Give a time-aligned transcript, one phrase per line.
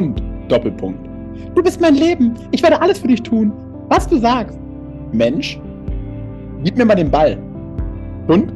[0.00, 1.06] Hund, Doppelpunkt.
[1.54, 2.34] Du bist mein Leben.
[2.52, 3.52] Ich werde alles für dich tun.
[3.90, 4.58] Was du sagst.
[5.12, 5.60] Mensch,
[6.64, 7.36] gib mir mal den Ball.
[8.26, 8.50] Hund?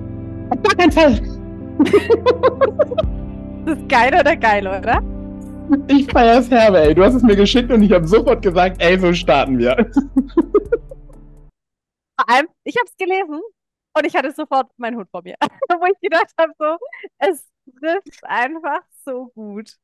[0.48, 1.20] Auf gar keinen Fall.
[3.66, 5.02] das ist geil oder geil, oder?
[5.88, 6.94] Ich feier's herbe, ey.
[6.94, 9.76] Du hast es mir geschickt und ich habe sofort gesagt, ey, so starten wir.
[12.16, 13.42] Vor allem, ich habe es gelesen
[13.98, 15.34] und ich hatte sofort meinen Hund vor mir.
[15.68, 16.78] Wo ich gedacht habe, so,
[17.18, 17.46] es
[17.78, 19.76] trifft einfach so gut.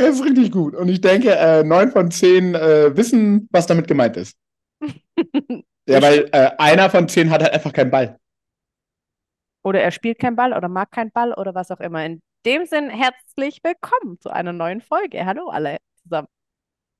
[0.00, 0.74] Es ist richtig gut.
[0.74, 4.36] Und ich denke, äh, neun von zehn äh, wissen, was damit gemeint ist.
[5.88, 8.18] ja, weil äh, einer von zehn hat halt einfach keinen Ball.
[9.64, 12.04] Oder er spielt keinen Ball oder mag keinen Ball oder was auch immer.
[12.04, 15.26] In dem Sinn, herzlich willkommen zu einer neuen Folge.
[15.26, 16.28] Hallo alle zusammen.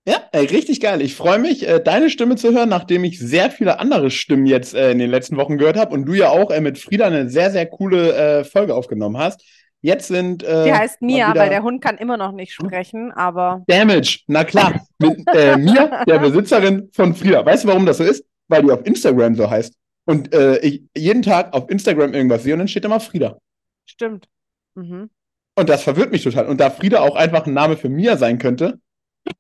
[0.07, 1.03] Ja, ey, richtig geil.
[1.03, 4.75] Ich freue mich, äh, deine Stimme zu hören, nachdem ich sehr viele andere Stimmen jetzt
[4.75, 7.29] äh, in den letzten Wochen gehört habe und du ja auch äh, mit Frieda eine
[7.29, 9.45] sehr, sehr coole äh, Folge aufgenommen hast.
[9.81, 10.43] Jetzt sind.
[10.43, 13.63] Äh, Die heißt Mia, weil der Hund kann immer noch nicht sprechen, aber.
[13.69, 14.81] Damage, na klar.
[14.99, 17.45] mit äh, Mia, der Besitzerin von Frieda.
[17.47, 18.25] Weißt du, warum das so ist?
[18.49, 19.75] Weil die auf Instagram so heißt.
[20.05, 23.39] Und ich jeden Tag auf Instagram irgendwas sehe und dann steht immer Frieda.
[23.85, 24.27] Stimmt.
[24.75, 25.11] Mhm.
[25.55, 26.47] Und das verwirrt mich total.
[26.47, 28.79] Und da Frieda auch einfach ein Name für Mia sein könnte,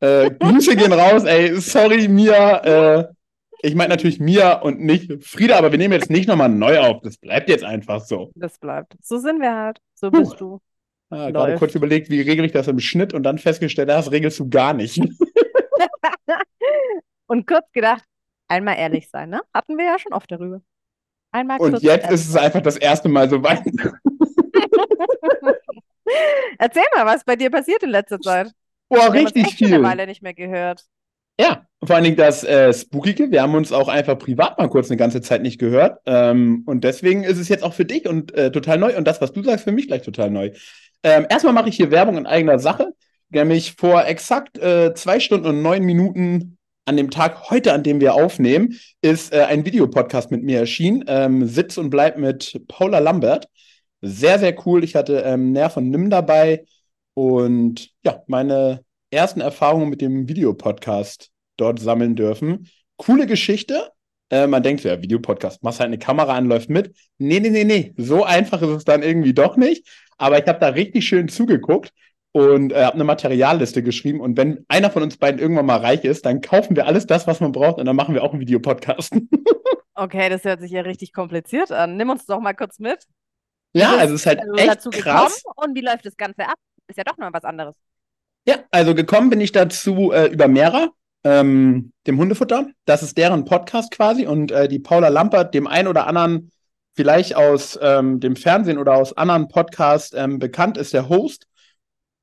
[0.00, 2.98] äh, Grüße gehen raus, ey, sorry, Mia.
[2.98, 3.08] Äh,
[3.60, 7.00] ich meine natürlich Mia und nicht Frieda, aber wir nehmen jetzt nicht nochmal neu auf.
[7.02, 8.30] Das bleibt jetzt einfach so.
[8.34, 8.94] Das bleibt.
[9.02, 9.78] So sind wir halt.
[9.94, 10.60] So bist Puh.
[11.10, 11.10] du.
[11.10, 14.38] Ja, gerade kurz überlegt, wie regel ich das im Schnitt und dann festgestellt, das regelst
[14.40, 15.00] du gar nicht.
[17.26, 18.04] und kurz gedacht,
[18.46, 19.40] einmal ehrlich sein, ne?
[19.54, 20.60] Hatten wir ja schon oft darüber.
[21.30, 23.62] Einmal und jetzt ist es einfach das erste Mal so weit.
[26.58, 28.52] Erzähl mal, was bei dir passiert in letzter Zeit.
[28.88, 29.74] Boah, richtig viel.
[29.74, 30.86] eine Weile nicht mehr gehört.
[31.38, 33.30] Ja, vor allen Dingen das äh, Spookige.
[33.30, 36.00] Wir haben uns auch einfach privat mal kurz eine ganze Zeit nicht gehört.
[36.06, 38.96] Ähm, und deswegen ist es jetzt auch für dich und äh, total neu.
[38.96, 40.50] Und das, was du sagst, für mich gleich total neu.
[41.04, 42.94] Ähm, erstmal mache ich hier Werbung in eigener Sache.
[43.30, 48.00] Nämlich vor exakt äh, zwei Stunden und neun Minuten an dem Tag heute, an dem
[48.00, 51.04] wir aufnehmen, ist äh, ein Videopodcast mit mir erschienen.
[51.06, 53.48] Ähm, Sitz und bleib mit Paula Lambert.
[54.00, 54.82] Sehr, sehr cool.
[54.82, 56.64] Ich hatte ähm, Nerv und Nimm dabei.
[57.14, 62.68] Und ja, meine ersten Erfahrungen mit dem Videopodcast dort sammeln dürfen.
[62.96, 63.90] Coole Geschichte.
[64.30, 66.94] Äh, man denkt ja, Videopodcast, machst halt eine Kamera an, läuft mit.
[67.18, 67.94] Nee, nee, nee, nee.
[67.96, 69.86] So einfach ist es dann irgendwie doch nicht.
[70.18, 71.92] Aber ich habe da richtig schön zugeguckt
[72.32, 74.20] und äh, habe eine Materialliste geschrieben.
[74.20, 77.26] Und wenn einer von uns beiden irgendwann mal reich ist, dann kaufen wir alles das,
[77.26, 79.14] was man braucht und dann machen wir auch einen Videopodcast.
[79.94, 81.96] okay, das hört sich ja richtig kompliziert an.
[81.96, 83.04] Nimm uns doch mal kurz mit.
[83.72, 85.42] Ja, also es ist halt also echt krass.
[85.56, 86.56] Und wie läuft das Ganze ab?
[86.88, 87.76] ist ja doch noch was anderes.
[88.46, 90.88] Ja, also gekommen bin ich dazu äh, über Mera,
[91.24, 92.68] ähm, dem Hundefutter.
[92.84, 96.50] Das ist deren Podcast quasi und äh, die Paula Lampert, dem einen oder anderen
[96.94, 101.46] vielleicht aus ähm, dem Fernsehen oder aus anderen Podcasts ähm, bekannt ist, der Host.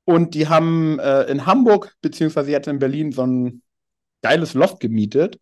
[0.04, 3.62] Und die haben äh, in Hamburg, beziehungsweise jetzt in Berlin, so ein
[4.22, 5.38] geiles Loft gemietet,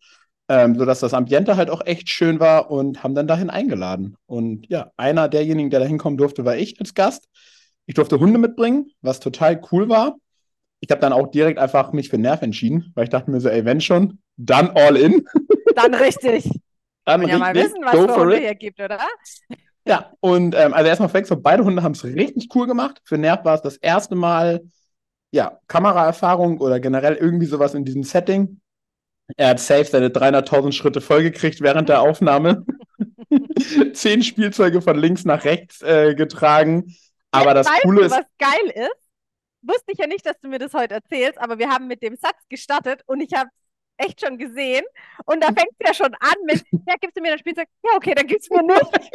[0.49, 4.17] ähm, sodass das Ambiente halt auch echt schön war und haben dann dahin eingeladen.
[4.27, 7.29] Und ja, einer derjenigen, der da hinkommen durfte, war ich als Gast.
[7.87, 10.17] Ich durfte Hunde mitbringen, was total cool war.
[10.84, 13.49] Ich habe dann auch direkt einfach mich für Nerv entschieden, weil ich dachte mir so,
[13.49, 15.25] ey, wenn schon, dann all in.
[15.75, 16.45] Dann richtig.
[17.06, 17.33] dann richtig.
[17.33, 18.99] Ja, mal wissen, was Go für Hunde hier gibt, oder?
[19.87, 23.00] Ja, und ähm, also erstmal flex, so beide Hunde haben es richtig cool gemacht.
[23.05, 24.61] Für Nerv war es das erste Mal,
[25.31, 28.61] ja, Kameraerfahrung oder generell irgendwie sowas in diesem Setting.
[29.39, 32.67] Er hat safe seine 300.000 Schritte vollgekriegt während der Aufnahme.
[33.94, 36.94] Zehn Spielzeuge von links nach rechts äh, getragen.
[37.31, 38.12] Aber das weißt Coole ist.
[38.12, 39.04] Was geil ist?
[39.67, 42.17] Wusste ich ja nicht, dass du mir das heute erzählst, aber wir haben mit dem
[42.17, 43.49] Satz gestartet und ich habe
[43.97, 44.85] echt schon gesehen.
[45.25, 47.69] Und da fängt es ja schon an mit, ja, gibst du mir das Spielzeug?
[47.83, 49.11] Ja, okay, dann gibst du mir nicht.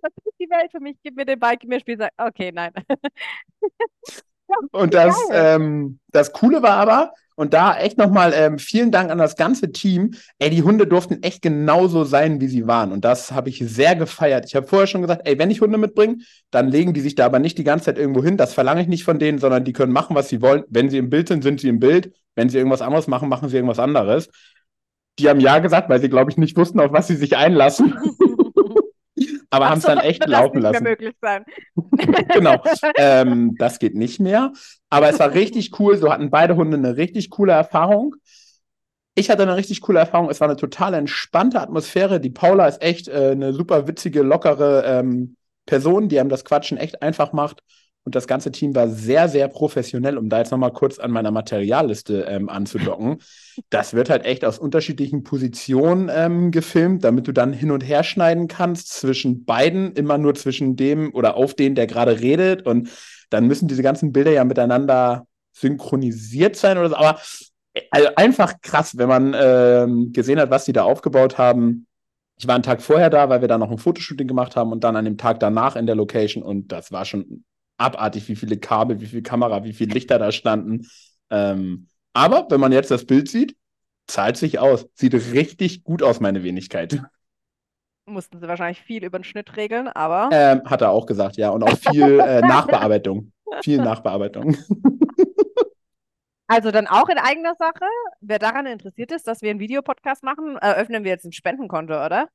[0.00, 0.96] Was ist die Welt für mich?
[1.02, 2.10] Gib mir den Ball, gib mir Spielzeug.
[2.16, 2.72] Okay, nein.
[4.72, 9.18] und das, ähm, das Coole war aber, und da echt nochmal ähm, vielen Dank an
[9.18, 10.14] das ganze Team.
[10.38, 12.92] Ey, die Hunde durften echt genauso sein, wie sie waren.
[12.92, 14.44] Und das habe ich sehr gefeiert.
[14.46, 16.18] Ich habe vorher schon gesagt, ey, wenn ich Hunde mitbringe,
[16.50, 18.36] dann legen die sich da aber nicht die ganze Zeit irgendwo hin.
[18.36, 20.64] Das verlange ich nicht von denen, sondern die können machen, was sie wollen.
[20.68, 22.12] Wenn sie im Bild sind, sind sie im Bild.
[22.34, 24.28] Wenn sie irgendwas anderes machen, machen sie irgendwas anderes.
[25.18, 27.94] Die haben Ja gesagt, weil sie, glaube ich, nicht wussten, auf was sie sich einlassen.
[29.52, 30.82] aber haben es dann echt laufen lassen.
[30.82, 31.44] Das nicht mehr möglich sein.
[32.34, 32.62] genau.
[32.96, 34.52] Ähm, das geht nicht mehr.
[34.88, 35.96] Aber es war richtig cool.
[35.98, 38.16] So hatten beide Hunde eine richtig coole Erfahrung.
[39.14, 40.30] Ich hatte eine richtig coole Erfahrung.
[40.30, 42.18] Es war eine total entspannte Atmosphäre.
[42.18, 46.78] Die Paula ist echt äh, eine super witzige, lockere ähm, Person, die einem das Quatschen
[46.78, 47.62] echt einfach macht.
[48.04, 51.30] Und das ganze Team war sehr, sehr professionell, um da jetzt nochmal kurz an meiner
[51.30, 53.18] Materialliste ähm, anzudocken.
[53.70, 58.02] das wird halt echt aus unterschiedlichen Positionen ähm, gefilmt, damit du dann hin und her
[58.02, 62.66] schneiden kannst zwischen beiden, immer nur zwischen dem oder auf den, der gerade redet.
[62.66, 62.90] Und
[63.30, 66.96] dann müssen diese ganzen Bilder ja miteinander synchronisiert sein oder so.
[66.96, 67.20] Aber
[67.90, 71.86] also einfach krass, wenn man ähm, gesehen hat, was die da aufgebaut haben.
[72.36, 74.82] Ich war einen Tag vorher da, weil wir da noch ein Fotoshooting gemacht haben und
[74.82, 77.44] dann an dem Tag danach in der Location und das war schon
[77.82, 80.86] abartig, wie viele Kabel, wie viel Kamera, wie viele Lichter da standen.
[81.30, 83.56] Ähm, aber wenn man jetzt das Bild sieht,
[84.06, 84.86] zahlt sich aus.
[84.94, 87.02] Sieht richtig gut aus, meine Wenigkeit.
[88.06, 90.28] Mussten sie wahrscheinlich viel über den Schnitt regeln, aber.
[90.32, 91.50] Ähm, hat er auch gesagt, ja.
[91.50, 93.32] Und auch viel äh, Nachbearbeitung.
[93.62, 94.56] Viel Nachbearbeitung.
[96.52, 97.86] Also dann auch in eigener Sache.
[98.20, 102.28] Wer daran interessiert ist, dass wir einen Videopodcast machen, eröffnen wir jetzt ein Spendenkonto, oder?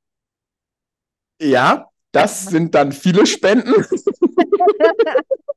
[1.40, 3.74] Ja, das sind dann viele Spenden.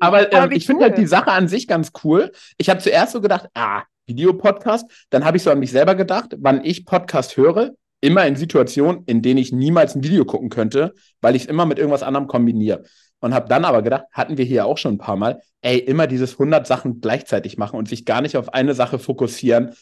[0.00, 2.32] Aber, ähm, ich finde halt die Sache an sich ganz cool.
[2.58, 4.90] Ich habe zuerst so gedacht, ah, Videopodcast.
[5.10, 9.04] Dann habe ich so an mich selber gedacht, wann ich Podcast höre, immer in Situationen,
[9.06, 12.26] in denen ich niemals ein Video gucken könnte, weil ich es immer mit irgendwas anderem
[12.26, 12.84] kombiniere.
[13.20, 16.08] Und habe dann aber gedacht, hatten wir hier auch schon ein paar Mal, ey, immer
[16.08, 19.74] dieses 100 Sachen gleichzeitig machen und sich gar nicht auf eine Sache fokussieren.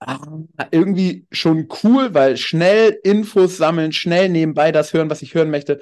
[0.00, 0.18] Ah,
[0.70, 5.80] irgendwie schon cool, weil schnell Infos sammeln, schnell nebenbei das hören, was ich hören möchte.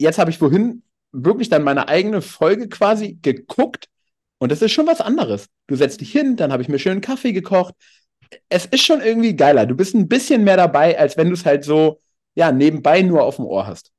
[0.00, 0.82] Jetzt habe ich vorhin
[1.12, 3.88] wirklich dann meine eigene Folge quasi geguckt
[4.38, 5.46] und das ist schon was anderes.
[5.66, 7.74] Du setzt dich hin, dann habe ich mir schön Kaffee gekocht.
[8.48, 9.66] Es ist schon irgendwie geiler.
[9.66, 12.00] Du bist ein bisschen mehr dabei, als wenn du es halt so,
[12.34, 13.92] ja, nebenbei nur auf dem Ohr hast.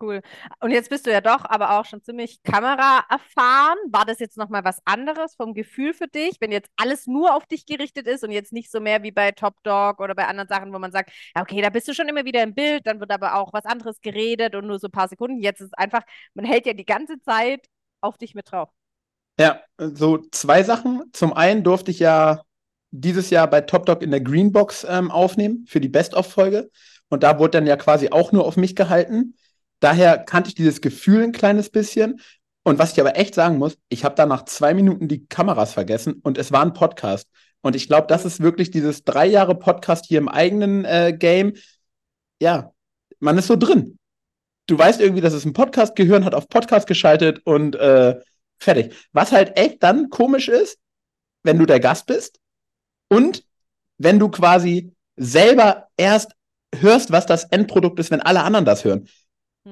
[0.00, 0.22] Cool.
[0.60, 3.78] Und jetzt bist du ja doch aber auch schon ziemlich Kamera erfahren.
[3.90, 7.46] War das jetzt nochmal was anderes vom Gefühl für dich, wenn jetzt alles nur auf
[7.46, 10.48] dich gerichtet ist und jetzt nicht so mehr wie bei Top Dog oder bei anderen
[10.48, 13.12] Sachen, wo man sagt, okay, da bist du schon immer wieder im Bild, dann wird
[13.12, 15.40] aber auch was anderes geredet und nur so ein paar Sekunden.
[15.40, 16.02] Jetzt ist es einfach,
[16.34, 17.66] man hält ja die ganze Zeit
[18.00, 18.70] auf dich mit drauf.
[19.38, 21.04] Ja, so zwei Sachen.
[21.12, 22.42] Zum einen durfte ich ja
[22.90, 26.70] dieses Jahr bei Top Dog in der Greenbox ähm, aufnehmen für die Best-of-Folge.
[27.08, 29.36] Und da wurde dann ja quasi auch nur auf mich gehalten.
[29.84, 32.18] Daher kannte ich dieses Gefühl ein kleines bisschen.
[32.62, 35.74] Und was ich aber echt sagen muss, ich habe da nach zwei Minuten die Kameras
[35.74, 37.28] vergessen und es war ein Podcast.
[37.60, 41.52] Und ich glaube, das ist wirklich dieses drei Jahre Podcast hier im eigenen äh, Game.
[42.40, 42.72] Ja,
[43.20, 43.98] man ist so drin.
[44.68, 48.18] Du weißt irgendwie, dass es ein Podcast, Gehirn hat auf Podcast geschaltet und äh,
[48.58, 48.94] fertig.
[49.12, 50.78] Was halt echt dann komisch ist,
[51.42, 52.40] wenn du der Gast bist
[53.10, 53.44] und
[53.98, 56.32] wenn du quasi selber erst
[56.74, 59.06] hörst, was das Endprodukt ist, wenn alle anderen das hören.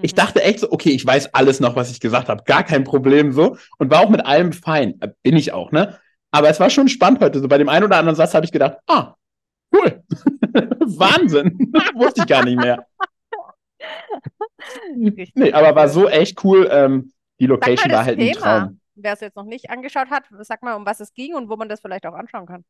[0.00, 0.16] Ich mhm.
[0.16, 3.32] dachte echt so, okay, ich weiß alles noch, was ich gesagt habe, gar kein Problem
[3.32, 4.98] so und war auch mit allem fein.
[5.00, 5.98] Äh, bin ich auch, ne?
[6.30, 7.40] Aber es war schon spannend heute.
[7.40, 9.14] So bei dem einen oder anderen Satz habe ich gedacht, ah,
[9.74, 10.02] cool.
[10.10, 11.58] Wahnsinn.
[11.94, 12.86] Wusste ich gar nicht mehr.
[14.96, 16.68] nee, aber war so echt cool.
[16.70, 18.30] Ähm, die Location war halt Thema.
[18.30, 18.80] ein Traum.
[18.94, 21.56] Wer es jetzt noch nicht angeschaut hat, sag mal, um was es ging und wo
[21.56, 22.64] man das vielleicht auch anschauen kann.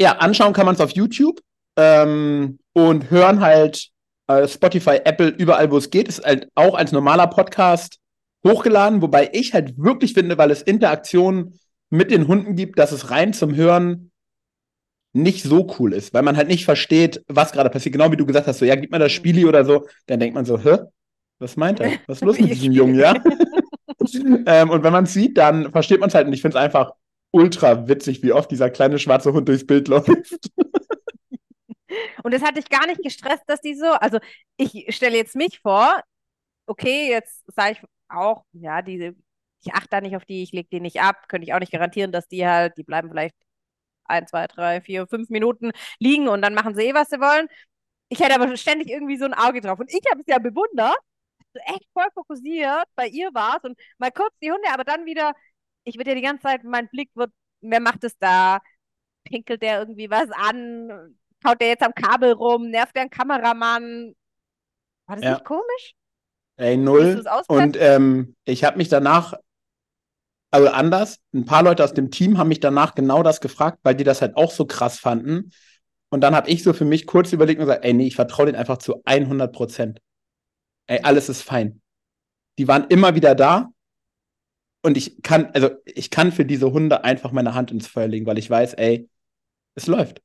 [0.00, 1.40] Ja, anschauen kann man es auf YouTube
[1.76, 3.91] ähm, und hören halt
[4.46, 7.98] Spotify, Apple, überall, wo es geht, ist halt auch als normaler Podcast
[8.46, 11.58] hochgeladen, wobei ich halt wirklich finde, weil es Interaktionen
[11.90, 14.10] mit den Hunden gibt, dass es rein zum Hören
[15.12, 17.92] nicht so cool ist, weil man halt nicht versteht, was gerade passiert.
[17.92, 20.34] Genau wie du gesagt hast, so, ja, gib mir das Spieli oder so, dann denkt
[20.34, 20.78] man so, hä?
[21.38, 21.92] Was meint er?
[22.06, 23.14] Was ist los mit diesem Jungen, ja?
[24.46, 26.62] ähm, und wenn man es sieht, dann versteht man es halt und ich finde es
[26.62, 26.92] einfach
[27.30, 30.50] ultra witzig, wie oft dieser kleine schwarze Hund durchs Bild läuft.
[32.22, 34.18] Und es hat dich gar nicht gestresst, dass die so, also
[34.56, 36.00] ich stelle jetzt mich vor,
[36.66, 39.14] okay, jetzt sage ich auch, ja, diese,
[39.64, 41.72] ich achte da nicht auf die, ich lege die nicht ab, könnte ich auch nicht
[41.72, 43.36] garantieren, dass die halt, die bleiben vielleicht
[44.04, 47.48] ein, zwei, drei, vier, fünf Minuten liegen und dann machen sie eh, was sie wollen.
[48.08, 49.80] Ich hätte aber ständig irgendwie so ein Auge drauf.
[49.80, 50.96] Und ich habe es ja bewundert,
[51.54, 55.34] du echt voll fokussiert bei ihr warst und mal kurz die Hunde, aber dann wieder,
[55.84, 58.60] ich würde ja die ganze Zeit, mein Blick wird, wer macht es da?
[59.24, 61.16] Pinkelt der irgendwie was an?
[61.44, 64.14] Haut der jetzt am Kabel rum, nervt der einen Kameramann.
[65.06, 65.32] War das ja.
[65.32, 65.94] nicht komisch?
[66.56, 67.24] Ey, null.
[67.48, 69.34] Und ähm, ich habe mich danach,
[70.50, 73.94] also anders, ein paar Leute aus dem Team haben mich danach genau das gefragt, weil
[73.94, 75.50] die das halt auch so krass fanden.
[76.10, 78.46] Und dann habe ich so für mich kurz überlegt und gesagt, ey, nee, ich vertraue
[78.46, 80.00] denen einfach zu 100 Prozent.
[80.86, 81.80] Ey, alles ist fein.
[82.58, 83.70] Die waren immer wieder da.
[84.82, 88.26] Und ich kann, also ich kann für diese Hunde einfach meine Hand ins Feuer legen,
[88.26, 89.08] weil ich weiß, ey,
[89.74, 90.20] es läuft.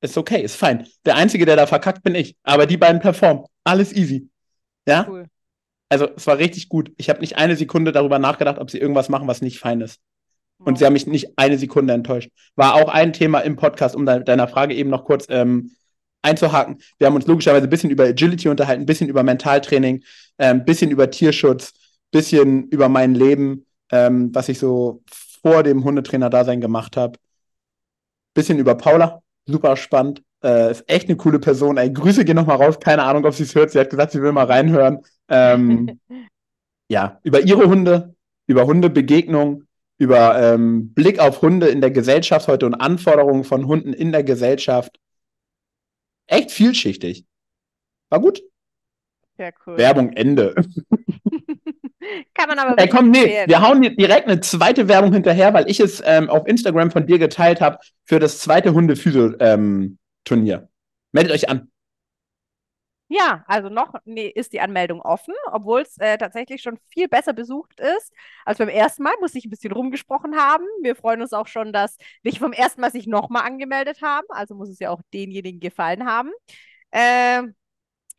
[0.00, 0.86] Ist okay, ist fein.
[1.04, 2.36] Der Einzige, der da verkackt, bin ich.
[2.42, 3.44] Aber die beiden performen.
[3.64, 4.28] Alles easy.
[4.86, 5.06] Ja?
[5.08, 5.26] Cool.
[5.88, 6.92] Also, es war richtig gut.
[6.96, 9.98] Ich habe nicht eine Sekunde darüber nachgedacht, ob sie irgendwas machen, was nicht fein ist.
[10.58, 12.30] Und sie haben mich nicht eine Sekunde enttäuscht.
[12.54, 15.72] War auch ein Thema im Podcast, um de deiner Frage eben noch kurz ähm,
[16.22, 16.78] einzuhaken.
[16.98, 20.04] Wir haben uns logischerweise ein bisschen über Agility unterhalten, ein bisschen über Mentaltraining,
[20.36, 21.72] ein ähm, bisschen über Tierschutz.
[22.10, 25.02] bisschen über mein Leben, ähm, was ich so
[25.42, 27.18] vor dem Hundetrainer-Dasein gemacht habe.
[28.34, 30.22] Bisschen über Paula, super spannend.
[30.42, 31.76] Äh, ist echt eine coole Person.
[31.76, 32.78] Ey, Grüße gehen nochmal raus.
[32.80, 33.70] Keine Ahnung, ob sie es hört.
[33.70, 35.00] Sie hat gesagt, sie will mal reinhören.
[35.28, 36.00] Ähm,
[36.88, 38.14] ja, über ihre Hunde,
[38.46, 39.64] über Hundebegegnung,
[39.98, 44.24] über ähm, Blick auf Hunde in der Gesellschaft heute und Anforderungen von Hunden in der
[44.24, 44.98] Gesellschaft.
[46.26, 47.26] Echt vielschichtig.
[48.08, 48.42] War gut.
[49.36, 49.76] Sehr cool.
[49.76, 50.54] Werbung Ende.
[52.34, 53.48] Kann man aber Ey, komm, nee, empfehlen.
[53.48, 57.06] wir hauen dir direkt eine zweite Werbung hinterher, weil ich es ähm, auf Instagram von
[57.06, 60.68] dir geteilt habe für das zweite Hunde-Physio-Turnier.
[61.12, 61.70] Meldet euch an.
[63.12, 67.32] Ja, also noch nee, ist die Anmeldung offen, obwohl es äh, tatsächlich schon viel besser
[67.32, 68.12] besucht ist
[68.44, 69.14] als beim ersten Mal.
[69.20, 70.64] Muss ich ein bisschen rumgesprochen haben.
[70.82, 74.26] Wir freuen uns auch schon, dass welche vom ersten Mal sich nochmal angemeldet haben.
[74.28, 76.30] Also muss es ja auch denjenigen gefallen haben.
[76.92, 77.56] Ähm,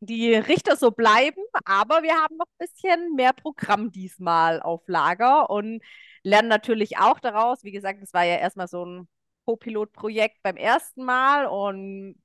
[0.01, 5.49] die Richter so bleiben, aber wir haben noch ein bisschen mehr Programm diesmal auf Lager
[5.49, 5.81] und
[6.23, 7.63] lernen natürlich auch daraus.
[7.63, 9.07] Wie gesagt, es war ja erstmal so ein
[9.45, 12.15] Co-Pilot-Projekt beim ersten Mal und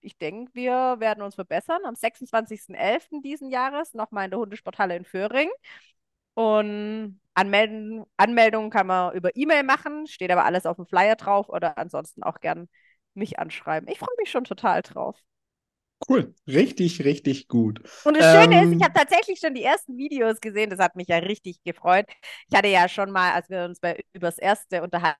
[0.00, 1.82] ich denke, wir werden uns verbessern.
[1.84, 3.22] Am 26.11.
[3.22, 5.50] diesen Jahres nochmal in der Hundesporthalle in Föhring.
[6.34, 11.48] Und anmelden, Anmeldungen kann man über E-Mail machen, steht aber alles auf dem Flyer drauf
[11.48, 12.68] oder ansonsten auch gern
[13.14, 13.88] mich anschreiben.
[13.88, 15.18] Ich freue mich schon total drauf.
[16.00, 16.34] Cool.
[16.46, 17.80] Richtig, richtig gut.
[18.02, 20.70] Und das Schöne ist, Ähm, ich habe tatsächlich schon die ersten Videos gesehen.
[20.70, 22.06] Das hat mich ja richtig gefreut.
[22.48, 25.16] Ich hatte ja schon mal, als wir uns bei übers erste unterhalten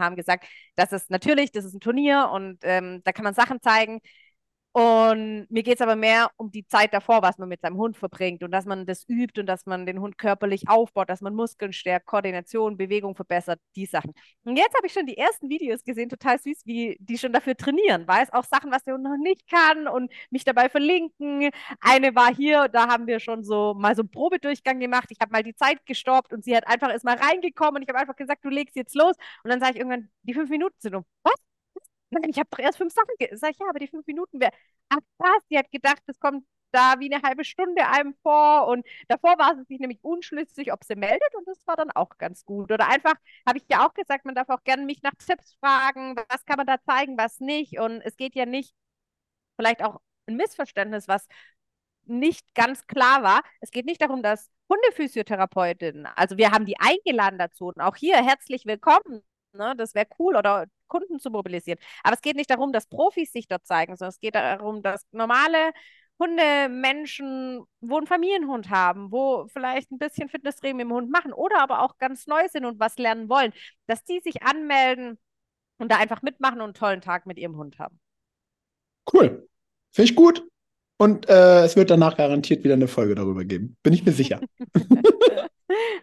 [0.00, 3.60] haben, gesagt, dass es natürlich, das ist ein Turnier und ähm, da kann man Sachen
[3.62, 4.00] zeigen.
[4.76, 7.96] Und mir geht es aber mehr um die Zeit davor, was man mit seinem Hund
[7.96, 11.32] verbringt und dass man das übt und dass man den Hund körperlich aufbaut, dass man
[11.32, 14.12] Muskeln stärkt, Koordination, Bewegung verbessert, die Sachen.
[14.42, 17.56] Und jetzt habe ich schon die ersten Videos gesehen, total süß, wie die schon dafür
[17.56, 21.50] trainieren, weiß auch Sachen, was der Hund noch nicht kann und mich dabei verlinken.
[21.80, 25.06] Eine war hier, da haben wir schon so mal so einen Probedurchgang gemacht.
[25.10, 27.88] Ich habe mal die Zeit gestoppt und sie hat einfach ist mal reingekommen und ich
[27.88, 29.14] habe einfach gesagt, du legst jetzt los.
[29.44, 31.04] Und dann sage ich irgendwann, die fünf Minuten sind um.
[31.22, 31.43] Was?
[32.14, 33.14] Nein, ich habe doch erst fünf Sachen.
[33.18, 34.52] ge- Sag ich, ja, aber die fünf Minuten wäre.
[34.88, 38.66] Ach krass, die hat gedacht, das kommt da wie eine halbe Stunde einem vor.
[38.68, 41.34] Und davor war sie sich nämlich unschlüssig, ob sie meldet.
[41.34, 42.70] Und das war dann auch ganz gut.
[42.72, 43.14] Oder einfach,
[43.46, 46.16] habe ich ja auch gesagt, man darf auch gerne mich nach Tipps fragen.
[46.30, 47.78] Was kann man da zeigen, was nicht?
[47.78, 48.74] Und es geht ja nicht,
[49.56, 51.26] vielleicht auch ein Missverständnis, was
[52.04, 53.42] nicht ganz klar war.
[53.60, 58.16] Es geht nicht darum, dass Hundephysiotherapeutinnen, also wir haben die eingeladen dazu und auch hier
[58.24, 59.22] herzlich willkommen.
[59.54, 59.74] Ne?
[59.76, 61.78] Das wäre cool oder Kunden zu mobilisieren.
[62.02, 65.06] Aber es geht nicht darum, dass Profis sich dort zeigen, sondern es geht darum, dass
[65.12, 65.72] normale
[66.18, 71.60] Hundemenschen, wo einen Familienhund haben, wo vielleicht ein bisschen Fitnesstraining mit dem Hund machen oder
[71.60, 73.52] aber auch ganz neu sind und was lernen wollen,
[73.86, 75.18] dass die sich anmelden
[75.78, 77.98] und da einfach mitmachen und einen tollen Tag mit ihrem Hund haben.
[79.12, 79.48] Cool.
[79.90, 80.46] Finde ich gut.
[80.96, 83.76] Und äh, es wird danach garantiert wieder eine Folge darüber geben.
[83.82, 84.40] Bin ich mir sicher.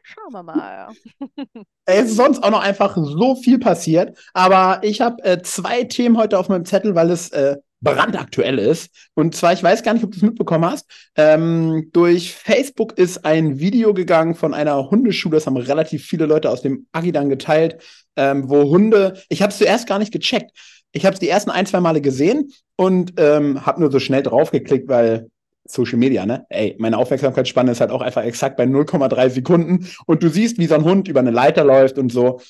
[0.03, 0.87] Schauen wir mal.
[1.85, 4.17] Es ist sonst auch noch einfach so viel passiert.
[4.33, 8.91] Aber ich habe äh, zwei Themen heute auf meinem Zettel, weil es äh, brandaktuell ist.
[9.15, 10.85] Und zwar, ich weiß gar nicht, ob du es mitbekommen hast.
[11.15, 15.35] Ähm, durch Facebook ist ein Video gegangen von einer Hundeschule.
[15.35, 17.81] Das haben relativ viele Leute aus dem Agidan geteilt,
[18.15, 19.21] ähm, wo Hunde.
[19.27, 20.51] Ich habe es zuerst gar nicht gecheckt.
[20.93, 24.23] Ich habe es die ersten ein, zwei Male gesehen und ähm, habe nur so schnell
[24.23, 25.29] draufgeklickt, weil
[25.73, 26.45] Social Media, ne?
[26.49, 30.67] Ey, meine Aufmerksamkeitsspanne ist halt auch einfach exakt bei 0,3 Sekunden und du siehst, wie
[30.67, 32.41] so ein Hund über eine Leiter läuft und so.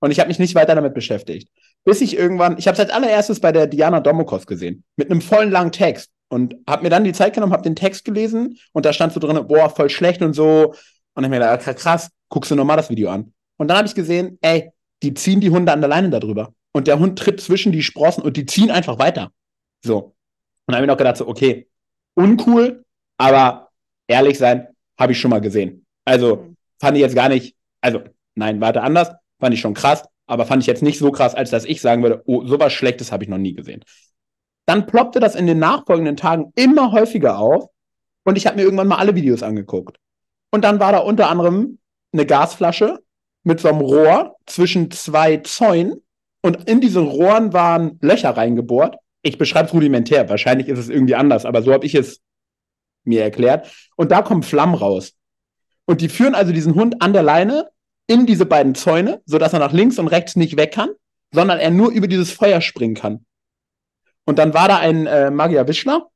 [0.00, 1.48] Und ich habe mich nicht weiter damit beschäftigt.
[1.84, 5.20] Bis ich irgendwann, ich habe es als allererstes bei der Diana Domokos gesehen, mit einem
[5.20, 8.86] vollen langen Text und habe mir dann die Zeit genommen, habe den Text gelesen und
[8.86, 10.74] da stand so drin, boah, voll schlecht und so.
[11.14, 13.32] Und ich mir gedacht, krass, guckst du nochmal das Video an.
[13.56, 14.70] Und dann habe ich gesehen, ey,
[15.02, 16.54] die ziehen die Hunde an der Leine darüber.
[16.72, 19.32] Und der Hund tritt zwischen die Sprossen und die ziehen einfach weiter.
[19.84, 19.98] So.
[19.98, 20.14] Und
[20.66, 21.66] dann habe ich noch gedacht, so, okay,
[22.14, 22.84] uncool,
[23.18, 23.70] aber
[24.06, 25.86] ehrlich sein, habe ich schon mal gesehen.
[26.04, 26.56] Also Mhm.
[26.80, 28.00] fand ich jetzt gar nicht, also
[28.34, 31.50] nein, warte anders, fand ich schon krass, aber fand ich jetzt nicht so krass, als
[31.50, 33.84] dass ich sagen würde, oh, sowas Schlechtes habe ich noch nie gesehen.
[34.66, 37.68] Dann ploppte das in den nachfolgenden Tagen immer häufiger auf
[38.24, 39.96] und ich habe mir irgendwann mal alle Videos angeguckt.
[40.52, 41.78] Und dann war da unter anderem
[42.12, 43.00] eine Gasflasche
[43.44, 46.02] mit so einem Rohr zwischen zwei Zäunen
[46.42, 48.96] und in diesen Rohren waren Löcher reingebohrt.
[49.22, 52.20] Ich beschreibe es rudimentär, wahrscheinlich ist es irgendwie anders, aber so habe ich es
[53.04, 53.70] mir erklärt.
[53.96, 55.12] Und da kommen Flammen raus.
[55.86, 57.68] Und die führen also diesen Hund an der Leine
[58.06, 60.90] in diese beiden Zäune, sodass er nach links und rechts nicht weg kann,
[61.32, 63.24] sondern er nur über dieses Feuer springen kann.
[64.24, 66.08] Und dann war da ein äh, Magier Wischler.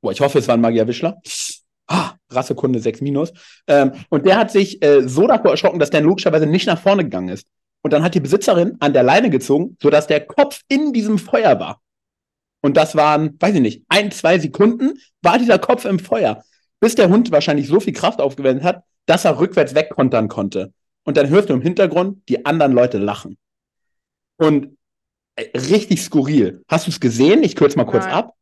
[0.00, 1.20] Boah, ich hoffe, es war ein Magier Wischler.
[1.88, 3.32] Ah, Rassekunde 6 minus.
[3.66, 7.04] Ähm, und der hat sich äh, so davor erschrocken, dass der logischerweise nicht nach vorne
[7.04, 7.46] gegangen ist.
[7.82, 11.60] Und dann hat die Besitzerin an der Leine gezogen, sodass der Kopf in diesem Feuer
[11.60, 11.80] war.
[12.66, 16.42] Und das waren, weiß ich nicht, ein, zwei Sekunden war dieser Kopf im Feuer.
[16.80, 20.72] Bis der Hund wahrscheinlich so viel Kraft aufgewendet hat, dass er rückwärts wegkontern konnte.
[21.04, 23.38] Und dann hörst du im Hintergrund die anderen Leute lachen.
[24.36, 24.76] Und
[25.36, 26.64] äh, richtig skurril.
[26.66, 27.44] Hast du es gesehen?
[27.44, 28.14] Ich kürze mal kurz Nein.
[28.14, 28.32] ab.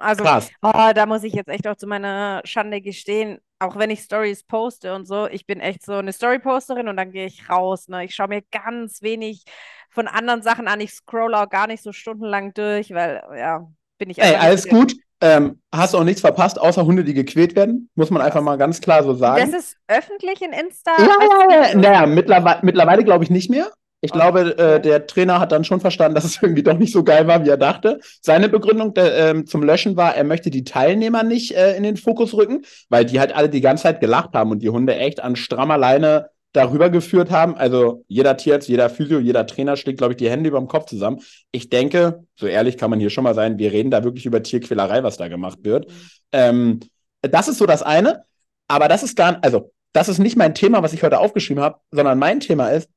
[0.00, 0.24] Also,
[0.62, 4.42] oh, da muss ich jetzt echt auch zu meiner Schande gestehen, auch wenn ich Stories
[4.42, 7.86] poste und so, ich bin echt so eine Story-Posterin und dann gehe ich raus.
[7.86, 8.06] Ne?
[8.06, 9.44] Ich schaue mir ganz wenig
[9.92, 10.80] von anderen Sachen an.
[10.80, 13.68] Ich scroll auch gar nicht so stundenlang durch, weil, ja,
[13.98, 14.94] bin ich Ey, alles gut.
[15.20, 17.88] Ähm, hast du auch nichts verpasst, außer Hunde, die gequält werden?
[17.94, 19.52] Muss man einfach mal ganz klar so sagen.
[19.52, 20.90] Das ist öffentlich in Insta.
[20.98, 21.06] Ja,
[21.50, 21.74] ja, ja.
[21.76, 23.70] Naja, mittlerweile, mittlerweile glaube ich nicht mehr.
[24.04, 24.18] Ich Okay.
[24.18, 27.28] glaube, äh, der Trainer hat dann schon verstanden, dass es irgendwie doch nicht so geil
[27.28, 28.00] war, wie er dachte.
[28.20, 31.96] Seine Begründung der, ähm, zum Löschen war, er möchte die Teilnehmer nicht äh, in den
[31.96, 35.20] Fokus rücken, weil die halt alle die ganze Zeit gelacht haben und die Hunde echt
[35.22, 37.56] an strammer Leine darüber geführt haben.
[37.56, 40.86] Also jeder Tierarzt, jeder Physio, jeder Trainer schlägt, glaube ich, die Hände über dem Kopf
[40.86, 41.20] zusammen.
[41.50, 44.42] Ich denke, so ehrlich kann man hier schon mal sein, wir reden da wirklich über
[44.42, 45.90] Tierquälerei, was da gemacht wird.
[46.32, 46.80] Ähm,
[47.22, 48.24] das ist so das eine,
[48.68, 51.80] aber das ist gar, also das ist nicht mein Thema, was ich heute aufgeschrieben habe,
[51.90, 52.88] sondern mein Thema ist,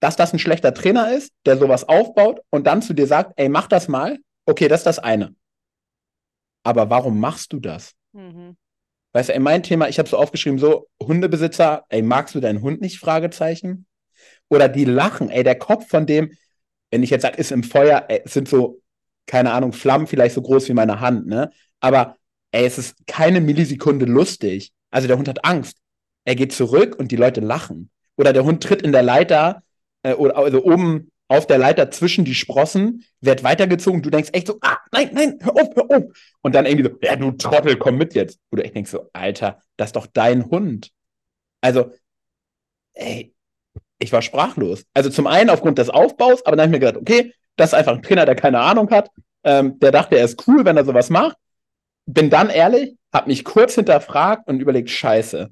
[0.00, 3.48] dass das ein schlechter Trainer ist, der sowas aufbaut und dann zu dir sagt, ey,
[3.48, 4.18] mach das mal.
[4.46, 5.34] Okay, das ist das eine.
[6.62, 7.92] Aber warum machst du das?
[8.12, 8.56] Mhm.
[9.14, 12.62] Weißt du, ey, mein Thema, ich habe so aufgeschrieben, so Hundebesitzer, ey, magst du deinen
[12.62, 12.98] Hund nicht?
[12.98, 13.86] Fragezeichen.
[14.48, 16.32] Oder die lachen, ey, der Kopf von dem,
[16.90, 18.82] wenn ich jetzt sage, ist im Feuer, ey, sind so,
[19.26, 21.50] keine Ahnung, Flammen vielleicht so groß wie meine Hand, ne?
[21.80, 22.16] Aber,
[22.50, 24.72] ey, es ist keine Millisekunde lustig.
[24.90, 25.78] Also der Hund hat Angst.
[26.24, 27.90] Er geht zurück und die Leute lachen.
[28.16, 29.62] Oder der Hund tritt in der Leiter,
[30.02, 34.02] äh, oder also oben auf der Leiter zwischen die Sprossen, wird weitergezogen.
[34.02, 36.04] Du denkst echt so, ah, nein, nein, hör auf, hör auf.
[36.42, 38.38] Und dann irgendwie so, ja, du Trottel, komm mit jetzt.
[38.50, 40.90] Wo du echt so, Alter, das ist doch dein Hund.
[41.60, 41.92] Also,
[42.92, 43.34] ey,
[43.98, 44.84] ich war sprachlos.
[44.92, 47.74] Also zum einen aufgrund des Aufbaus, aber dann habe ich mir gedacht, okay, das ist
[47.74, 49.10] einfach ein Trainer, der keine Ahnung hat.
[49.44, 51.36] Ähm, der dachte, er ist cool, wenn er sowas macht.
[52.06, 55.50] Bin dann ehrlich, habe mich kurz hinterfragt und überlegt, scheiße,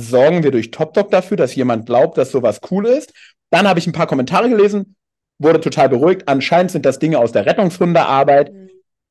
[0.00, 3.12] sorgen wir durch TopDoc dafür, dass jemand glaubt, dass sowas cool ist?
[3.50, 4.96] Dann habe ich ein paar Kommentare gelesen,
[5.38, 6.28] wurde total beruhigt.
[6.28, 8.52] Anscheinend sind das Dinge aus der Rettungshundearbeit,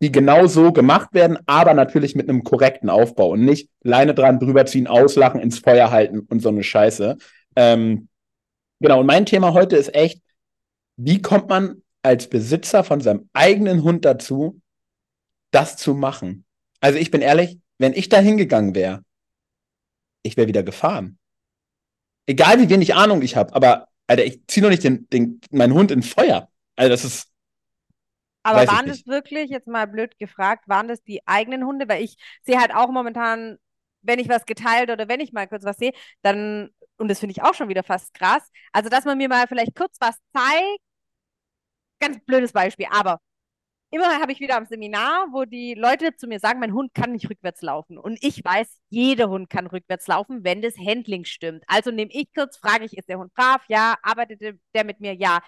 [0.02, 4.39] die genau so gemacht werden, aber natürlich mit einem korrekten Aufbau und nicht Leine dran,
[4.39, 7.17] drüber ziehen, auslachen, ins Feuer halten und so eine Scheiße.
[7.56, 8.08] Ähm,
[8.80, 10.21] genau, und mein Thema heute ist echt,
[10.95, 14.62] wie kommt man als Besitzer von seinem eigenen Hund dazu,
[15.52, 16.45] das zu machen?
[16.80, 19.04] Also ich bin ehrlich, wenn ich da hingegangen wäre,
[20.23, 21.17] ich wäre wieder gefahren.
[22.27, 25.73] Egal wie wenig Ahnung ich habe, aber Alter, ich ziehe doch nicht den, den, meinen
[25.73, 26.49] Hund in Feuer.
[26.75, 27.27] Also das ist,
[28.43, 31.88] Aber waren das wirklich, jetzt mal blöd gefragt, waren das die eigenen Hunde?
[31.88, 33.58] Weil ich sehe halt auch momentan,
[34.01, 37.34] wenn ich was geteilt oder wenn ich mal kurz was sehe, dann, und das finde
[37.34, 40.82] ich auch schon wieder fast krass, also dass man mir mal vielleicht kurz was zeigt,
[41.99, 43.19] ganz blödes Beispiel, aber
[43.91, 47.12] immer habe ich wieder am Seminar, wo die Leute zu mir sagen, mein Hund kann
[47.12, 47.97] nicht rückwärts laufen.
[47.97, 51.63] Und ich weiß, jeder Hund kann rückwärts laufen, wenn das Handling stimmt.
[51.67, 53.62] Also nehme ich kurz, frage ich, ist der Hund brav?
[53.67, 53.95] Ja.
[54.04, 54.41] Arbeitet
[54.73, 55.13] der mit mir?
[55.13, 55.39] Ja.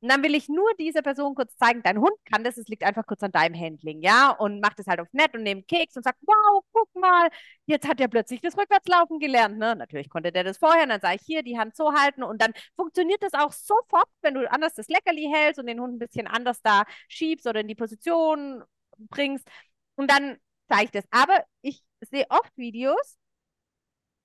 [0.00, 2.84] Und dann will ich nur dieser Person kurz zeigen, dein Hund kann das, es liegt
[2.84, 4.30] einfach kurz an deinem Handling, ja?
[4.30, 7.28] Und macht es halt auf nett und nehmt Keks und sagt, wow, guck mal,
[7.66, 9.74] jetzt hat er plötzlich das Rückwärtslaufen gelernt, ne?
[9.74, 12.40] Natürlich konnte der das vorher, und dann sage ich hier, die Hand so halten und
[12.40, 15.98] dann funktioniert das auch sofort, wenn du anders das Leckerli hältst und den Hund ein
[15.98, 18.62] bisschen anders da schiebst oder in die Position
[18.98, 19.48] bringst
[19.96, 20.36] und dann
[20.68, 21.04] zeige ich das.
[21.10, 23.18] Aber ich sehe oft Videos,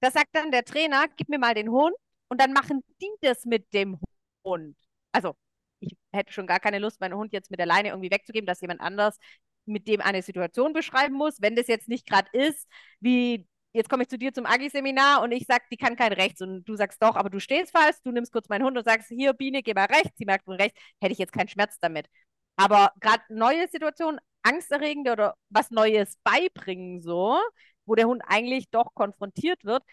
[0.02, 1.96] da sagt dann der Trainer, gib mir mal den Hund
[2.28, 4.00] und dann machen die das mit dem
[4.46, 4.76] Hund.
[5.12, 5.36] Also
[5.84, 8.62] ich hätte schon gar keine Lust, meinen Hund jetzt mit der Leine irgendwie wegzugeben, dass
[8.62, 9.17] jemand anders
[9.65, 11.41] mit dem eine Situation beschreiben muss.
[11.41, 12.67] Wenn das jetzt nicht gerade ist,
[13.00, 16.41] wie jetzt komme ich zu dir zum Agi-Seminar und ich sage, die kann kein rechts
[16.41, 19.08] und du sagst doch, aber du stehst falsch, du nimmst kurz meinen Hund und sagst,
[19.10, 22.08] hier Biene, geh mal rechts, sie merkt wohl rechts, hätte ich jetzt keinen Schmerz damit.
[22.56, 27.39] Aber gerade neue Situationen, angsterregende oder was Neues beibringen so,
[27.86, 29.84] wo der Hund eigentlich doch konfrontiert wird,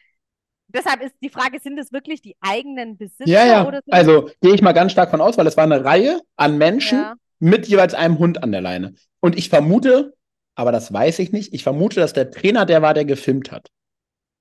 [0.74, 3.66] deshalb ist die Frage, sind es wirklich die eigenen Besitzer ja, ja.
[3.66, 6.58] oder Also gehe ich mal ganz stark von aus, weil es war eine Reihe an
[6.58, 7.14] Menschen Ja.
[7.38, 8.94] mit jeweils einem Hund an der Leine.
[9.20, 10.14] Und ich vermute,
[10.54, 13.68] aber das weiß ich nicht, ich vermute, dass der Trainer der war, der gefilmt hat.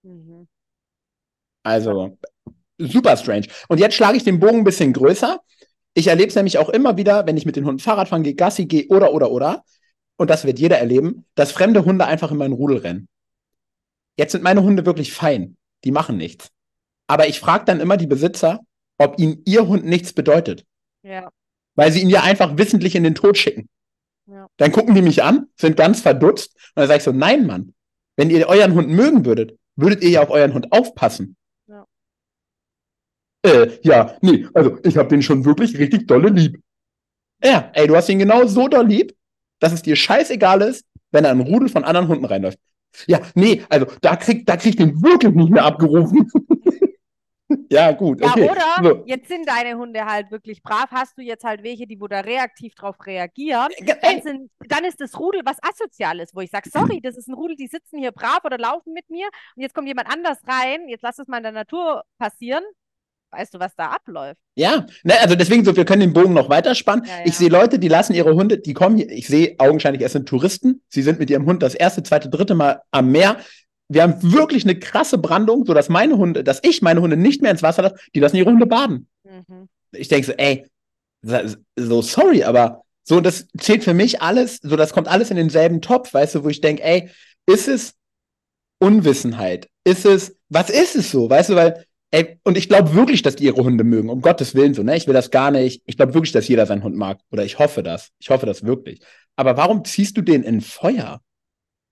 [0.03, 0.47] Mhm.
[1.63, 2.17] Also
[2.77, 3.47] super strange.
[3.67, 5.41] Und jetzt schlage ich den Bogen ein bisschen größer.
[5.93, 8.35] Ich erlebe es nämlich auch immer wieder, wenn ich mit den Hunden Fahrrad fahren gehe,
[8.35, 9.63] Gassi gehe oder, oder, oder.
[10.17, 13.07] Und das wird jeder erleben, dass fremde Hunde einfach in meinen Rudel rennen.
[14.17, 15.57] Jetzt sind meine Hunde wirklich fein.
[15.83, 16.51] Die machen nichts.
[17.07, 18.59] Aber ich frage dann immer die Besitzer,
[18.97, 20.65] ob ihnen ihr Hund nichts bedeutet.
[21.03, 21.29] Ja.
[21.75, 23.69] Weil sie ihn ja einfach wissentlich in den Tod schicken.
[24.27, 24.47] Ja.
[24.57, 26.53] Dann gucken die mich an, sind ganz verdutzt.
[26.55, 27.73] Und dann sage ich so, nein, Mann.
[28.15, 31.37] Wenn ihr euren Hund mögen würdet, würdet ihr ja auf euren Hund aufpassen.
[31.67, 31.85] Ja.
[33.45, 36.61] Äh, ja, nee, also ich habe den schon wirklich richtig dolle lieb.
[37.41, 39.15] Ja, ey, du hast ihn genau so doll lieb,
[39.59, 42.59] dass es dir scheißegal ist, wenn er in einen Rudel von anderen Hunden reinläuft.
[43.07, 46.29] Ja, nee, also da kriegt da krieg ich den wirklich nicht mehr abgerufen.
[47.69, 48.21] ja, gut.
[48.21, 48.49] Ja, okay.
[48.49, 49.03] oder So.
[49.05, 50.89] jetzt sind deine Hunde halt wirklich brav.
[50.91, 53.69] Hast du jetzt halt welche, die wo da reaktiv drauf reagieren?
[54.01, 57.33] Dann, sind, dann ist das Rudel was Asoziales, wo ich sage, sorry, das ist ein
[57.33, 60.87] Rudel, die sitzen hier brav oder laufen mit mir und jetzt kommt jemand anders rein,
[60.87, 62.63] jetzt lass es mal in der Natur passieren.
[63.31, 64.39] Weißt du, was da abläuft?
[64.55, 67.05] Ja, ne, also deswegen so, wir können den Bogen noch weiterspannen.
[67.05, 67.25] Ja, ja.
[67.25, 70.27] Ich sehe Leute, die lassen ihre Hunde, die kommen hier, ich sehe augenscheinlich, es sind
[70.27, 73.37] Touristen, sie sind mit ihrem Hund das erste, zweite, dritte Mal am Meer.
[73.87, 77.51] Wir haben wirklich eine krasse Brandung, sodass meine Hunde, dass ich meine Hunde nicht mehr
[77.51, 79.07] ins Wasser lasse, die lassen ihre Hunde baden.
[79.23, 79.69] Mhm.
[79.91, 80.65] Ich denke so, ey,
[81.75, 85.81] so sorry, aber so, das zählt für mich alles, so, das kommt alles in denselben
[85.81, 87.09] Topf, weißt du, wo ich denke, ey,
[87.47, 87.95] ist es
[88.79, 89.67] Unwissenheit?
[89.83, 93.35] Ist es, was ist es so, weißt du, weil, ey, und ich glaube wirklich, dass
[93.35, 94.95] die ihre Hunde mögen, um Gottes Willen so, ne?
[94.95, 95.81] Ich will das gar nicht.
[95.85, 97.19] Ich glaube wirklich, dass jeder seinen Hund mag.
[97.31, 98.09] Oder ich hoffe das.
[98.19, 99.01] Ich hoffe das wirklich.
[99.35, 101.21] Aber warum ziehst du den in Feuer?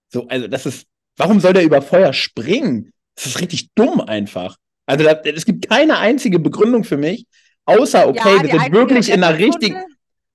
[0.09, 2.91] So, also, das ist, warum soll der über Feuer springen?
[3.15, 4.57] Das ist richtig dumm einfach.
[4.85, 7.25] Also, da, es gibt keine einzige Begründung für mich,
[7.65, 9.83] außer, okay, Ja, wir sind wirklich in einer richtigen,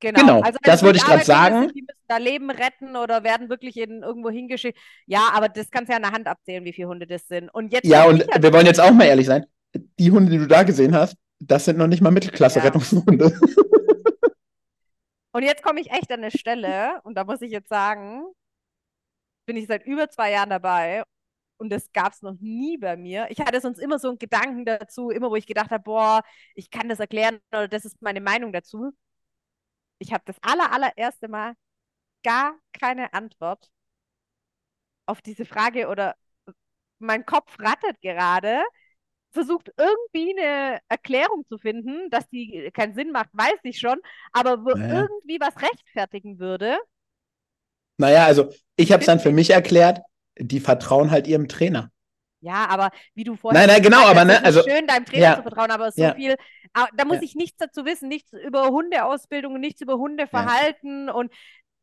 [0.02, 1.60] Genau, Genau, also das wollte ich Arbeitnehmer sagen.
[1.60, 4.76] Sind, die müssen da Leben retten oder werden wirklich in, irgendwo hingeschickt.
[5.06, 7.48] Ja, aber das kannst du ja an der Hand abzählen, wie viele Hunde das sind.
[7.48, 9.46] Und jetzt ja, und wir wollen jetzt auch mal ehrlich sein.
[9.98, 12.14] Die Hunde, die du da gesehen hast, das sind noch nicht mal Ja.
[12.14, 13.38] Mittelklasse-Rettungshunde.
[15.32, 18.22] Und jetzt komme ich echt an eine Stelle, und da muss ich jetzt sagen,
[19.46, 21.02] bin ich seit über zwei Jahren dabei
[21.58, 23.26] und das gab es noch nie bei mir.
[23.30, 26.22] Ich hatte sonst immer so einen Gedanken dazu, immer wo ich gedacht habe, boah,
[26.54, 28.92] ich kann das erklären oder das ist meine Meinung dazu.
[29.98, 31.54] Ich habe das aller, allererste Mal
[32.24, 33.70] gar keine Antwort
[35.06, 36.14] auf diese Frage oder
[36.98, 38.62] mein Kopf rattert gerade,
[39.32, 43.98] versucht irgendwie eine Erklärung zu finden, dass die keinen Sinn macht, weiß ich schon,
[44.32, 44.94] aber wo Naja.
[44.94, 46.78] irgendwie was rechtfertigen würde.
[47.98, 50.00] Naja, also ich habe es dann für mich erklärt,
[50.38, 51.90] die vertrauen halt ihrem Trainer.
[52.40, 54.62] Ja, aber wie du vorhin Nein, nein, genau, gesagt aber hast, ne, es ist also
[54.62, 56.14] schön, deinem Trainer ja, zu vertrauen, aber so ja.
[56.14, 56.34] viel,
[56.96, 57.22] da muss Ja.
[57.22, 61.32] ich nichts dazu wissen, nichts über Hundeausbildung und nichts über Hundeverhalten und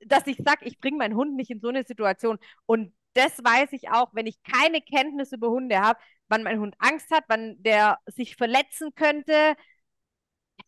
[0.06, 2.40] dass ich sage, ich bringe meinen Hund nicht in so eine Situation.
[2.66, 6.76] Und das weiß ich auch, wenn ich keine Kenntnis über Hunde habe, wann mein Hund
[6.80, 9.56] Angst hat, wann der sich verletzen könnte.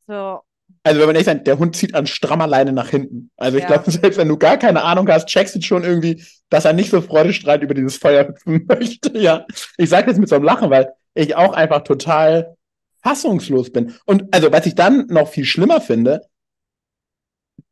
[0.08, 0.43] So,
[0.84, 3.30] also wenn man ehrlich sein, der Hund zieht an strammer Leine nach hinten.
[3.38, 3.67] Also ich Ja.
[3.67, 6.89] glaube, selbst wenn du gar keine Ahnung hast, checkst du schon irgendwie, dass er nicht
[6.89, 9.17] so freudestrahlend über dieses Feuer hüpfen möchte.
[9.17, 9.45] Ja,
[9.77, 12.56] ich sage das mit so einem Lachen, weil ich auch einfach total
[13.04, 13.93] fassungslos bin.
[14.06, 16.21] Und also was ich dann noch viel schlimmer finde,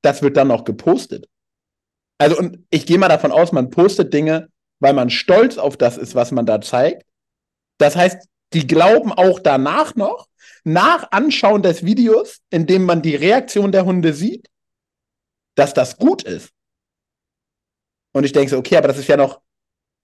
[0.01, 1.27] das wird dann noch gepostet.
[2.19, 5.97] Also und ich gehe mal davon aus, man postet Dinge, weil man stolz auf das
[5.97, 7.05] ist, was man da zeigt.
[7.77, 10.27] Das heißt, die glauben auch danach noch,
[10.63, 14.47] nach Anschauen des Videos, in dem man die Reaktion der Hunde sieht,
[15.55, 16.51] dass das gut ist.
[18.13, 19.41] Und ich denke so, okay, aber das ist ja noch,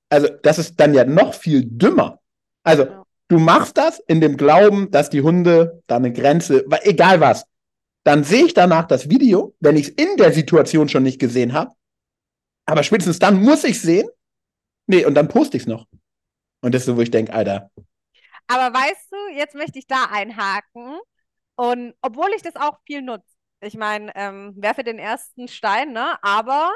[0.10, 2.20] also das ist dann ja noch viel dümmer.
[2.64, 2.88] Also
[3.28, 7.46] du machst das in dem Glauben, dass die Hunde da eine Grenze, egal was.
[8.04, 11.54] Dann sehe ich danach das Video, wenn ich es in der Situation schon nicht gesehen
[11.54, 11.72] habe.
[12.68, 14.08] Aber spätestens dann muss ich sehen.
[14.88, 15.88] Nee, und dann poste ich es noch.
[16.62, 17.72] Und das ist so, wo ich denke, Alter,
[18.48, 21.00] Aber weißt du, jetzt möchte ich da einhaken.
[21.56, 23.26] Und obwohl ich das auch viel nutze,
[23.62, 26.18] ich meine, ähm, werfe den ersten Stein, ne?
[26.24, 26.72] Aber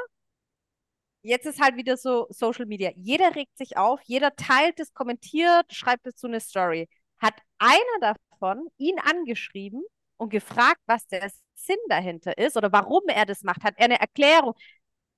[1.22, 2.90] jetzt ist halt wieder so Social Media.
[2.96, 6.88] Jeder regt sich auf, jeder teilt es, kommentiert, schreibt es zu eine Story.
[7.18, 9.82] Hat einer davon ihn angeschrieben
[10.16, 13.62] und gefragt, was der Sinn dahinter ist oder warum er das macht?
[13.64, 14.54] Hat er eine Erklärung?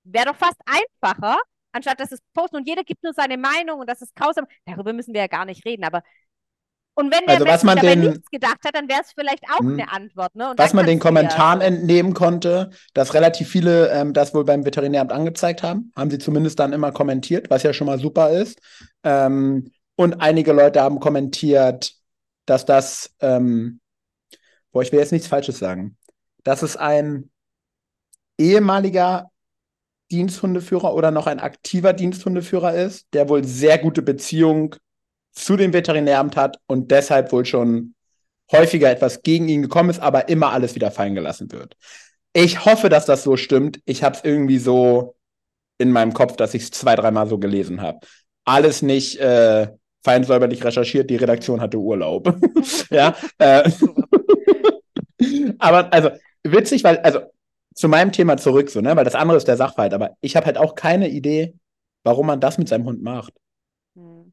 [0.04, 1.38] Wäre doch fast einfacher,
[1.72, 4.46] anstatt dass es posten und jeder gibt nur seine Meinung und das ist grausam.
[4.66, 6.02] Darüber müssen wir ja gar nicht reden, aber
[6.94, 9.60] und wenn der Also, Mensch dabei den- nichts gedacht hat, dann wäre es vielleicht auch
[9.60, 9.80] Hm.
[9.80, 10.34] eine Antwort.
[10.34, 10.52] Ne?
[10.58, 14.66] Was man den ja Kommentaren so- entnehmen konnte, dass relativ viele ähm, das wohl beim
[14.66, 15.90] Veterinäramt angezeigt haben.
[15.96, 18.60] Haben sie zumindest dann immer kommentiert, was ja schon mal super ist.
[19.04, 21.94] Ähm, und einige Leute haben kommentiert,
[22.44, 23.80] dass das, ähm,
[24.70, 25.96] boah, ich will jetzt nichts Falsches sagen,
[26.44, 27.30] dass es ein
[28.36, 29.30] ehemaliger
[30.12, 34.76] Diensthundeführer oder noch ein aktiver Diensthundeführer ist, der wohl sehr gute Beziehung
[35.32, 37.94] zu dem Veterinäramt hat und deshalb wohl schon
[38.52, 41.76] häufiger etwas gegen ihn gekommen ist, aber immer alles wieder fallen gelassen wird.
[42.34, 43.80] Ich hoffe, dass das so stimmt.
[43.86, 45.16] Ich habe es irgendwie so
[45.78, 48.00] in meinem Kopf, dass ich es zwei, dreimal so gelesen habe.
[48.44, 49.68] Alles nicht äh,
[50.04, 52.38] fein säuberlich recherchiert, die Redaktion hatte Urlaub.
[52.90, 53.16] ja.
[53.38, 53.70] Äh,
[55.58, 56.10] aber also
[56.44, 57.20] witzig, weil, also
[57.74, 58.96] zu meinem Thema zurück, so, ne?
[58.96, 61.54] Weil das andere ist der Sachverhalt, aber ich habe halt auch keine Idee,
[62.04, 63.34] warum man das mit seinem Hund macht.
[63.96, 64.32] Hm.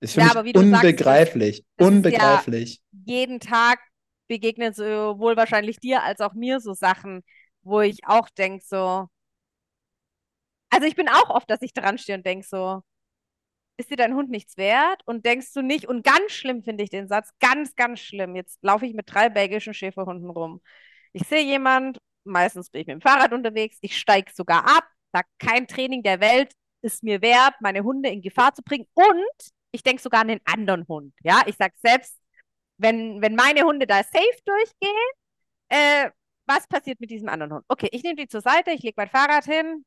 [0.00, 1.64] Ist für Ja, mich aber wie du sagst, unbegreiflich.
[1.78, 2.80] ja- unbegreiflich.
[2.92, 3.80] jeden Tag
[4.28, 7.22] begegnen sowohl wahrscheinlich dir als auch mir so Sachen,
[7.62, 9.08] wo ich auch denke, so.
[10.70, 12.82] Also ich bin auch oft, dass ich dran stehe und denke so,
[13.78, 16.90] ist dir dein Hund nichts wert und denkst du nicht, und ganz schlimm finde ich
[16.90, 18.36] den Satz, ganz, ganz schlimm.
[18.36, 20.62] Jetzt laufe ich mit drei belgischen Schäferhunden rum.
[21.12, 25.28] Ich sehe jemand, meistens bin ich mit dem Fahrrad unterwegs, ich steige sogar ab, sage,
[25.38, 28.86] kein Training der Welt ist mir wert, meine Hunde in Gefahr zu bringen.
[28.94, 31.14] Und ich denke sogar an den anderen Hund.
[31.22, 32.16] Ja, ich sage selbst,
[32.78, 35.10] wenn, wenn meine Hunde da safe durchgehen,
[35.68, 36.10] äh,
[36.46, 37.64] was passiert mit diesem anderen Hund?
[37.68, 39.84] Okay, ich nehme die zur Seite, ich lege mein Fahrrad hin,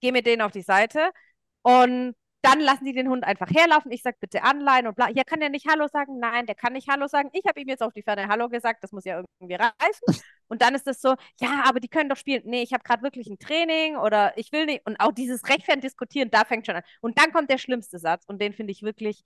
[0.00, 1.10] gehe mit denen auf die Seite
[1.62, 3.92] und dann lassen die den Hund einfach herlaufen.
[3.92, 5.08] Ich sage bitte anleihen und bla.
[5.10, 6.18] Ja, kann der nicht Hallo sagen?
[6.18, 7.30] Nein, der kann nicht Hallo sagen.
[7.32, 8.82] Ich habe ihm jetzt auf die Ferne Hallo gesagt.
[8.82, 10.24] Das muss ja irgendwie reichen.
[10.48, 12.42] Und dann ist es so, ja, aber die können doch spielen.
[12.44, 14.84] Nee, ich habe gerade wirklich ein Training oder ich will nicht.
[14.84, 16.82] Und auch dieses Rechtfertigen diskutieren, da fängt schon an.
[17.00, 19.24] Und dann kommt der schlimmste Satz und den finde ich wirklich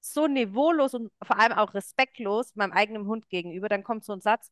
[0.00, 3.68] so niveaulos und vor allem auch respektlos meinem eigenen Hund gegenüber.
[3.68, 4.50] Dann kommt so ein Satz,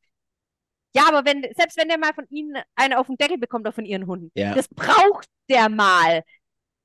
[0.94, 3.72] ja, aber wenn, selbst wenn der mal von Ihnen eine auf den Deckel bekommt oder
[3.72, 4.54] von Ihren Hunden, ja.
[4.54, 6.22] das braucht der mal.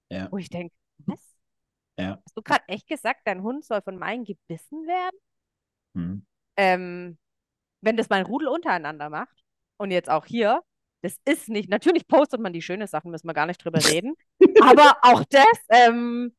[0.09, 0.27] Ja.
[0.31, 0.73] Wo ich denke?
[1.97, 2.19] Ja.
[2.25, 5.17] Hast du gerade echt gesagt, dein Hund soll von meinen gebissen werden?
[5.95, 6.25] Hm.
[6.57, 7.17] Ähm,
[7.81, 9.43] wenn das mein Rudel untereinander macht
[9.77, 10.61] und jetzt auch hier,
[11.01, 14.13] das ist nicht, natürlich postet man die schönen Sachen, müssen wir gar nicht drüber reden,
[14.61, 16.33] aber auch das ähm,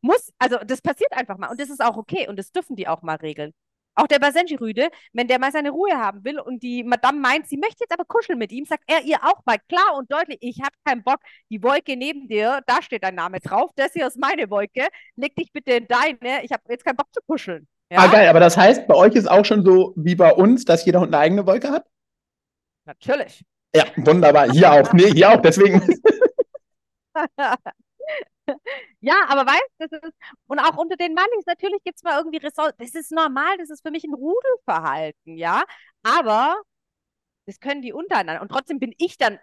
[0.00, 2.88] muss, also das passiert einfach mal und das ist auch okay und das dürfen die
[2.88, 3.52] auch mal regeln.
[3.96, 7.56] Auch der Basenji-Rüde, wenn der mal seine Ruhe haben will und die Madame meint, sie
[7.56, 10.60] möchte jetzt aber kuscheln mit ihm, sagt er ihr auch mal klar und deutlich, ich
[10.60, 14.18] habe keinen Bock, die Wolke neben dir, da steht dein Name drauf, das hier ist
[14.18, 17.66] meine Wolke, leg dich bitte in deine, ich habe jetzt keinen Bock zu kuscheln.
[17.90, 18.00] Ja?
[18.00, 20.84] Ah, geil, aber das heißt, bei euch ist auch schon so wie bei uns, dass
[20.84, 21.86] jeder Hund eine eigene Wolke hat?
[22.84, 23.44] Natürlich.
[23.74, 24.50] Ja, wunderbar.
[24.50, 24.92] Hier auch.
[24.92, 25.82] Nee, hier auch, deswegen.
[29.00, 30.14] ja, aber weißt du, das ist,
[30.46, 32.74] und auch unter den Mannis, natürlich gibt es mal irgendwie Ressourcen.
[32.78, 35.64] Das ist normal, das ist für mich ein Rudelverhalten, ja.
[36.02, 36.56] Aber
[37.46, 38.42] das können die untereinander.
[38.42, 39.38] Und trotzdem bin ich dann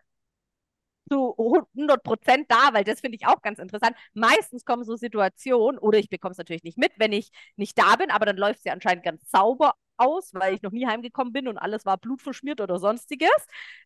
[1.11, 3.95] zu 100 Prozent da, weil das finde ich auch ganz interessant.
[4.13, 7.95] Meistens kommen so Situationen, oder ich bekomme es natürlich nicht mit, wenn ich nicht da
[7.97, 11.33] bin, aber dann läuft es ja anscheinend ganz sauber aus, weil ich noch nie heimgekommen
[11.33, 13.29] bin und alles war blutverschmiert oder sonstiges.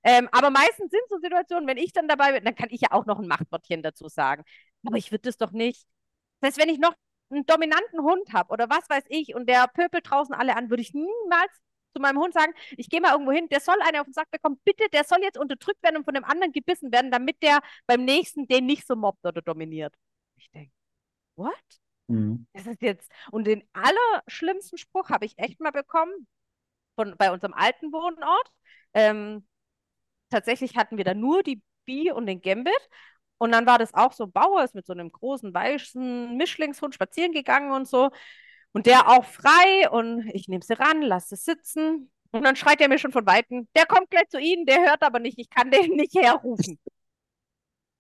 [0.04, 2.92] Ähm, aber meistens sind so Situationen, wenn ich dann dabei bin, dann kann ich ja
[2.92, 4.44] auch noch ein Machtwörtchen dazu sagen.
[4.86, 5.86] Aber ich würde das doch nicht.
[6.40, 6.94] Das heißt, wenn ich noch
[7.30, 10.82] einen dominanten Hund habe oder was weiß ich und der pöpelt draußen alle an, würde
[10.82, 11.52] ich niemals
[11.94, 14.30] zu meinem Hund sagen, ich gehe mal irgendwo hin, der soll eine auf den Sack
[14.32, 17.60] bekommen, bitte, der soll jetzt unterdrückt werden und von dem anderen gebissen werden, damit der
[17.88, 19.94] beim nächsten den nicht so mobbt oder dominiert.
[20.36, 20.72] Ich denke,
[21.36, 21.54] what?
[22.08, 22.48] Mhm.
[22.54, 26.28] Das ist jetzt, und den allerschlimmsten Spruch habe ich echt mal bekommen
[26.96, 28.52] von, bei unserem alten Wohnort.
[28.94, 29.46] Ähm,
[30.30, 32.74] tatsächlich hatten wir da nur die Bi und den Gambit.
[33.38, 37.34] Und dann war das auch so, Bauer ist mit so einem großen weißen Mischlingshund spazieren
[37.34, 38.10] gegangen und so.
[38.74, 42.12] Und der auch frei und ich nehme sie ran, lasse es sitzen.
[42.32, 45.04] Und dann schreit er mir schon von Weitem, der kommt gleich zu Ihnen, der hört
[45.04, 46.80] aber nicht, ich kann den nicht herrufen.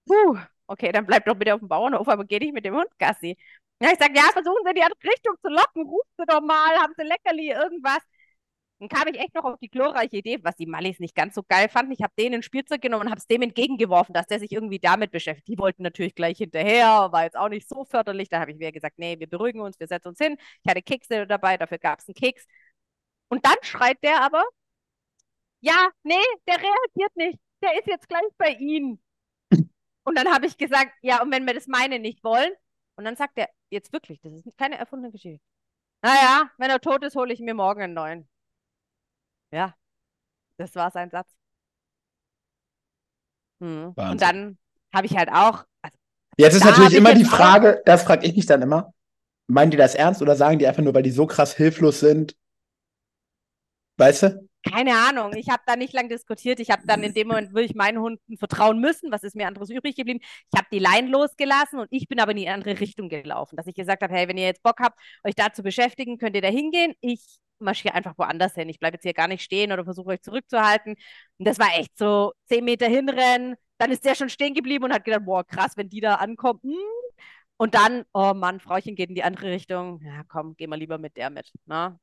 [0.05, 2.89] Puh, okay, dann bleibt doch bitte auf dem Bauernhof, aber geh nicht mit dem Hund
[2.99, 3.37] Gassi.
[3.79, 6.93] Ja, ich sage, ja, versuchen Sie die Richtung zu locken, rufen Sie doch mal, haben
[6.97, 7.99] Sie Leckerli, irgendwas.
[8.79, 11.43] Dann kam ich echt noch auf die glorreiche Idee, was die Mallis nicht ganz so
[11.47, 11.91] geil fanden.
[11.93, 14.79] Ich habe denen ein Spielzeug genommen und habe es dem entgegengeworfen, dass der sich irgendwie
[14.79, 15.47] damit beschäftigt.
[15.47, 18.29] Die wollten natürlich gleich hinterher, war jetzt auch nicht so förderlich.
[18.29, 20.37] Da habe ich mir gesagt, nee, wir beruhigen uns, wir setzen uns hin.
[20.63, 22.45] Ich hatte Kekse dabei, dafür gab es einen Keks.
[23.29, 24.43] Und dann schreit der aber,
[25.61, 26.15] ja, nee,
[26.47, 27.39] der reagiert nicht.
[27.61, 28.99] Der ist jetzt gleich bei Ihnen.
[30.03, 32.51] Und dann habe ich gesagt, ja, und wenn wir das meine nicht wollen,
[32.97, 35.43] und dann sagt er, jetzt wirklich, das ist keine erfundene Geschichte.
[36.01, 38.29] Naja, wenn er tot ist, hole ich mir morgen einen neuen.
[39.51, 39.75] Ja,
[40.57, 41.35] das war sein Satz.
[43.61, 43.93] Hm.
[43.95, 44.57] Und dann
[44.93, 45.65] habe ich halt auch.
[45.81, 45.97] Also,
[46.37, 48.93] jetzt ist natürlich immer die Frage, das frage ich mich dann immer.
[49.47, 52.35] Meinen die das ernst oder sagen die einfach nur, weil die so krass hilflos sind?
[53.97, 54.46] Weißt du?
[54.63, 55.33] Keine Ahnung.
[55.35, 56.59] Ich habe da nicht lange diskutiert.
[56.59, 59.11] Ich habe dann in dem Moment wirklich meinen Hunden vertrauen müssen.
[59.11, 60.19] Was ist mir anderes übrig geblieben?
[60.21, 63.55] Ich habe die Leine losgelassen und ich bin aber in die andere Richtung gelaufen.
[63.55, 66.35] Dass ich gesagt habe, hey, wenn ihr jetzt Bock habt, euch da zu beschäftigen, könnt
[66.35, 66.93] ihr da hingehen.
[67.01, 68.69] Ich marschiere einfach woanders hin.
[68.69, 70.95] Ich bleibe jetzt hier gar nicht stehen oder versuche euch zurückzuhalten.
[71.37, 73.55] Und das war echt so zehn Meter hinrennen.
[73.77, 76.63] Dann ist der schon stehen geblieben und hat gedacht, boah, krass, wenn die da ankommt.
[76.63, 76.73] Hm.
[77.57, 80.01] Und dann, oh Mann, Frauchen geht in die andere Richtung.
[80.03, 81.51] Ja, komm, geh mal lieber mit der mit.
[81.65, 81.99] Ne?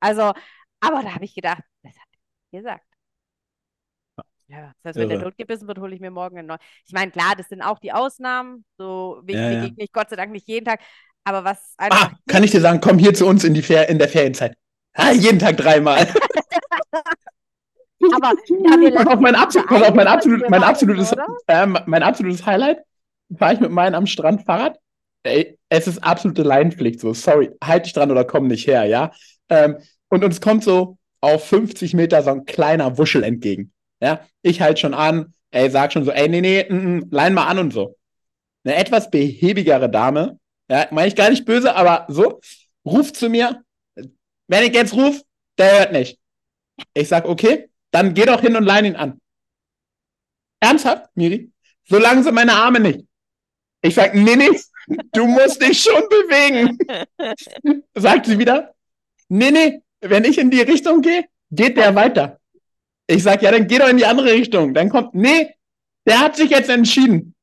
[0.00, 0.32] Also,
[0.80, 2.08] aber da habe ich gedacht, das hat
[2.52, 2.84] er gesagt.
[4.48, 5.18] Ja, das heißt, wenn Irre.
[5.20, 6.60] der totgebissen wird, hole ich mir morgen einen neuen.
[6.86, 8.64] Ich meine, klar, das sind auch die Ausnahmen.
[8.78, 10.80] So wie ja, begegne ich Gott sei Dank nicht jeden Tag.
[11.24, 12.12] Aber was einfach.
[12.12, 14.56] Ah, kann ich dir sagen, komm hier zu uns in, die Fer in der Ferienzeit.
[14.94, 16.08] Ah, jeden Tag dreimal.
[18.14, 21.14] Aber ja, auf mein, absolut, auf mein, absolut, mein, absolutes,
[21.46, 22.78] äh, mein absolutes Highlight
[23.36, 24.78] fahre ich mit meinem am Strand Fahrrad.
[25.24, 29.10] Ey, es ist absolute Leinpflicht, so, sorry, halt dich dran oder komm nicht her, ja.
[29.48, 33.72] Ähm, und uns kommt so auf 50 Meter so ein kleiner Wuschel entgegen.
[34.00, 37.34] Ja, ich halt schon an, ey, sag schon so, ey, nee, nee, mm, mm, lein
[37.34, 37.96] mal an und so.
[38.64, 40.38] Eine etwas behäbigere Dame
[40.70, 42.40] Ja, meine ich gar nicht böse, aber so,
[42.84, 43.62] ruft zu mir.
[44.46, 45.22] Wenn ich jetzt rufe,
[45.58, 46.18] der hört nicht.
[46.94, 49.20] Ich sag, okay, dann geh doch hin und leih ihn an.
[50.60, 51.50] Ernsthaft, Miri?
[51.84, 53.04] Solange sie meine Arme nicht.
[53.82, 54.50] Ich sag, nee, nee,
[55.12, 56.78] du musst dich schon bewegen.
[57.94, 58.74] Sagt sie wieder,
[59.28, 62.38] nee, nee, wenn ich in die Richtung gehe, geht der weiter.
[63.06, 64.74] Ich sag, ja, dann geh doch in die andere Richtung.
[64.74, 65.54] Dann kommt, nee,
[66.06, 67.34] der hat sich jetzt entschieden.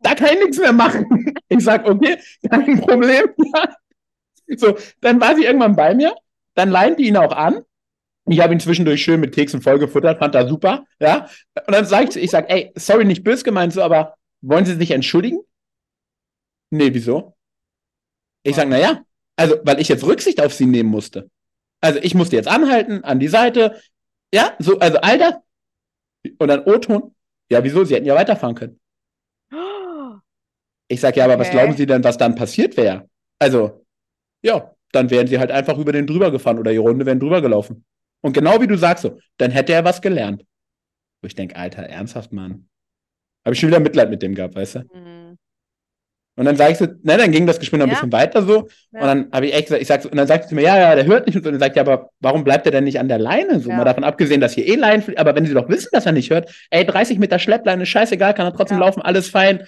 [0.00, 1.06] Da kann ich nichts mehr machen.
[1.50, 2.18] Ich sag, okay,
[2.50, 3.24] kein Problem.
[4.56, 6.14] so, dann war sie irgendwann bei mir.
[6.54, 7.62] Dann leint die ihn auch an.
[8.26, 11.30] Ich habe ihn zwischendurch schön mit Keksen vollgefuttert, fand er super, ja.
[11.66, 14.74] Und dann sage ich, ich sag, ey, sorry, nicht böse gemeint so, aber wollen Sie
[14.74, 15.40] sich entschuldigen?
[16.70, 17.34] Nee, wieso?
[18.42, 19.02] Ich sage, naja,
[19.36, 21.30] also, weil ich jetzt Rücksicht auf Sie nehmen musste.
[21.80, 23.80] Also, ich musste jetzt anhalten, an die Seite,
[24.32, 25.34] ja, so, also all das.
[26.38, 27.14] Und dann O-Ton,
[27.50, 27.84] ja, wieso?
[27.84, 28.80] Sie hätten ja weiterfahren können.
[30.90, 31.42] Ich sage, ja, aber okay.
[31.42, 33.10] was glauben Sie denn, was dann passiert wäre?
[33.38, 33.84] Also,
[34.42, 37.42] ja, dann wären Sie halt einfach über den drüber gefahren oder die Runde wären drüber
[37.42, 37.84] gelaufen.
[38.22, 40.46] Und genau wie du sagst so, dann hätte er was gelernt.
[41.20, 42.68] Wo ich denke, Alter, ernsthaft, Mann.
[43.44, 44.78] Habe ich schon wieder Mitleid mit dem gehabt, weißt du?
[44.94, 45.17] Mhm.
[46.38, 47.96] Und dann sage ich so, ne, dann ging das Gespräch noch ein ja.
[47.96, 48.68] bisschen weiter so.
[48.92, 49.00] Ja.
[49.00, 50.78] Und dann habe ich echt gesagt, ich sag so, und dann sagt sie mir, ja,
[50.78, 51.34] ja, der hört nicht.
[51.34, 53.58] Und dann sagt ja, aber warum bleibt er denn nicht an der Leine?
[53.58, 53.76] So, ja.
[53.76, 55.18] mal davon abgesehen, dass hier eh Leinen fliegt.
[55.18, 58.46] Aber wenn sie doch wissen, dass er nicht hört, ey, 30 Meter Schleppleine, scheißegal, kann
[58.46, 59.66] er trotzdem laufen, alles fein.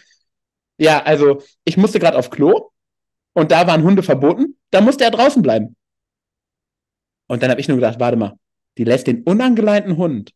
[0.79, 2.71] Ja, also, ich musste gerade auf Klo
[3.33, 4.57] und da waren Hunde verboten.
[4.71, 5.75] Da musste er draußen bleiben.
[7.27, 8.37] Und dann habe ich nur gedacht, warte mal,
[8.79, 10.31] die lässt den unangeleinten Hund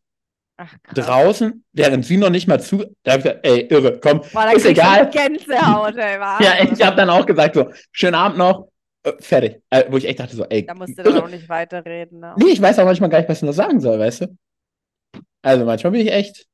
[0.57, 2.85] Ach, draußen, während sie noch nicht mal zu.
[3.03, 5.09] Da hab ich gesagt, ey, irre, komm, Boah, ist egal.
[5.09, 8.69] Gänsehaut, ey, ja, ich habe dann auch gesagt, so, schönen Abend noch,
[9.03, 9.61] äh, fertig.
[9.69, 10.65] Äh, wo ich echt dachte, so, ey.
[10.65, 12.19] Da musst du dann auch nicht weiterreden.
[12.19, 12.35] Ne?
[12.37, 14.37] Nee, ich weiß auch manchmal gar nicht, was ich noch sagen soll, weißt du?
[15.41, 16.45] Also manchmal bin ich echt.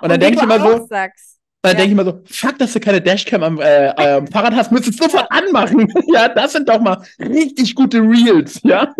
[0.00, 0.86] Und, Und dann denke ich immer so.
[0.86, 1.40] Sagst.
[1.62, 1.78] Dann ja.
[1.78, 5.00] denke ich immer so, fuck, dass du keine Dashcam am, äh, am Fahrrad hast, müsstest
[5.00, 5.90] du sofort anmachen.
[6.12, 8.92] ja, das sind doch mal richtig gute Reels, ja.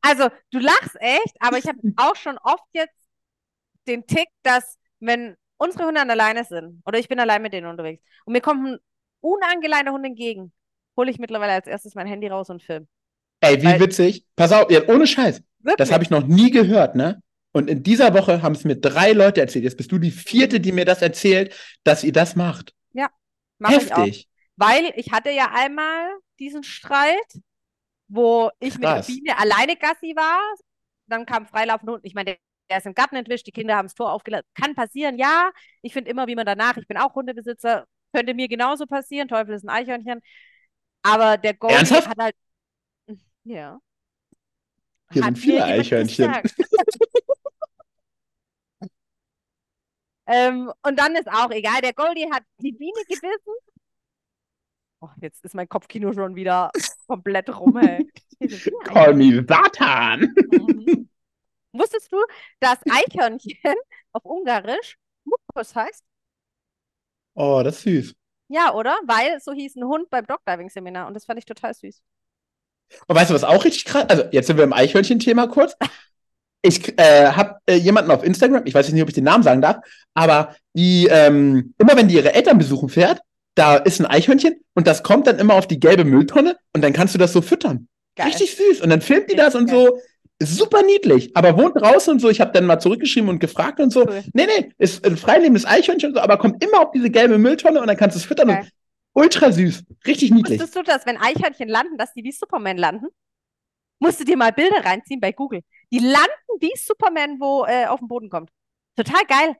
[0.00, 3.03] Also, du lachst echt, aber ich habe auch schon oft jetzt
[3.86, 7.52] den Tick, dass wenn unsere Hunde an der Leine sind oder ich bin allein mit
[7.52, 8.78] denen unterwegs und mir kommt ein
[9.20, 10.52] unangeleinter Hund entgegen,
[10.96, 12.86] hole ich mittlerweile als erstes mein Handy raus und film.
[13.40, 14.26] Ey, wie Weil, witzig.
[14.36, 15.42] Pass auf, ja, ohne Scheiß.
[15.58, 15.76] Wirklich?
[15.76, 17.22] Das habe ich noch nie gehört, ne?
[17.52, 19.64] Und in dieser Woche haben es mir drei Leute erzählt.
[19.64, 22.74] Jetzt bist du die vierte, die mir das erzählt, dass ihr das macht.
[22.92, 23.08] Ja,
[23.58, 24.08] mache ich auch.
[24.56, 27.16] Weil ich hatte ja einmal diesen Streit
[28.08, 29.08] wo ich Krass.
[29.08, 30.40] mit der Biene alleine Gassi war.
[31.06, 32.04] Dann kam freilaufende Hund.
[32.04, 32.36] Ich meine, der,
[32.70, 34.48] der ist im Garten entwischt, die Kinder haben das Tor aufgelassen.
[34.54, 35.50] Kann passieren, ja.
[35.82, 39.28] Ich finde immer, wie man danach, ich bin auch Hundebesitzer, könnte mir genauso passieren.
[39.28, 40.20] Teufel ist ein Eichhörnchen.
[41.02, 42.08] Aber der Goldie Ernsthaft?
[42.08, 42.36] hat halt.
[43.46, 43.78] Ja.
[45.12, 46.32] Hier hat sind viele Eichhörnchen.
[50.26, 53.52] ähm, und dann ist auch egal, der Goldie hat die Biene gebissen
[55.04, 56.70] Oh, jetzt ist mein Kopfkino schon wieder
[57.06, 58.10] komplett rum, hey.
[58.84, 60.34] Call me Satan!
[60.50, 61.10] Mhm.
[61.74, 62.18] Wusstest du,
[62.60, 63.58] dass Eichhörnchen
[64.12, 66.04] auf Ungarisch Mukus heißt?
[67.34, 68.14] Oh, das ist süß.
[68.48, 68.96] Ja, oder?
[69.06, 72.00] Weil so hieß ein Hund beim Dogdiving-Seminar und das fand ich total süß.
[73.08, 75.74] Und weißt du, was auch richtig krass Also, jetzt sind wir im Eichhörnchen-Thema kurz.
[76.62, 79.60] Ich äh, habe äh, jemanden auf Instagram, ich weiß nicht, ob ich den Namen sagen
[79.60, 79.84] darf,
[80.14, 83.20] aber die, ähm, immer wenn die ihre Eltern besuchen fährt,
[83.54, 86.92] da ist ein Eichhörnchen und das kommt dann immer auf die gelbe Mülltonne und dann
[86.92, 87.88] kannst du das so füttern.
[88.16, 88.28] Geil.
[88.28, 88.80] Richtig süß.
[88.80, 89.98] Und dann filmt die das und so.
[90.42, 92.28] Super niedlich, aber wohnt draußen und so.
[92.28, 94.02] Ich habe dann mal zurückgeschrieben und gefragt und so.
[94.02, 94.24] Cool.
[94.32, 97.80] Nee, nee, ist ein freilebendes Eichhörnchen und so, aber kommt immer auf diese gelbe Mülltonne
[97.80, 98.50] und dann kannst du es füttern.
[98.50, 98.70] Und
[99.12, 99.84] ultra süß.
[100.06, 100.60] Richtig niedlich.
[100.60, 103.06] Wusstest du das, wenn Eichhörnchen landen, dass die wie Superman landen?
[104.00, 105.60] Musst du dir mal Bilder reinziehen bei Google.
[105.92, 108.50] Die landen wie Superman, wo äh, auf den Boden kommt.
[108.96, 109.56] Total geil.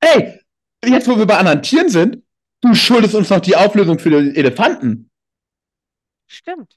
[0.00, 0.40] Ey,
[0.86, 2.22] jetzt wo wir bei anderen Tieren sind,
[2.60, 5.10] Du schuldest uns noch die Auflösung für den Elefanten.
[6.26, 6.76] Stimmt.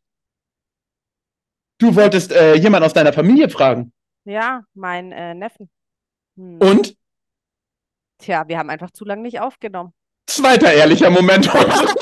[1.81, 3.91] Du wolltest äh, jemand aus deiner Familie fragen.
[4.23, 5.67] Ja, mein äh, Neffen.
[6.37, 6.59] Hm.
[6.59, 6.95] Und?
[8.19, 9.91] Tja, wir haben einfach zu lange nicht aufgenommen.
[10.27, 11.71] Zweiter ehrlicher Moment heute.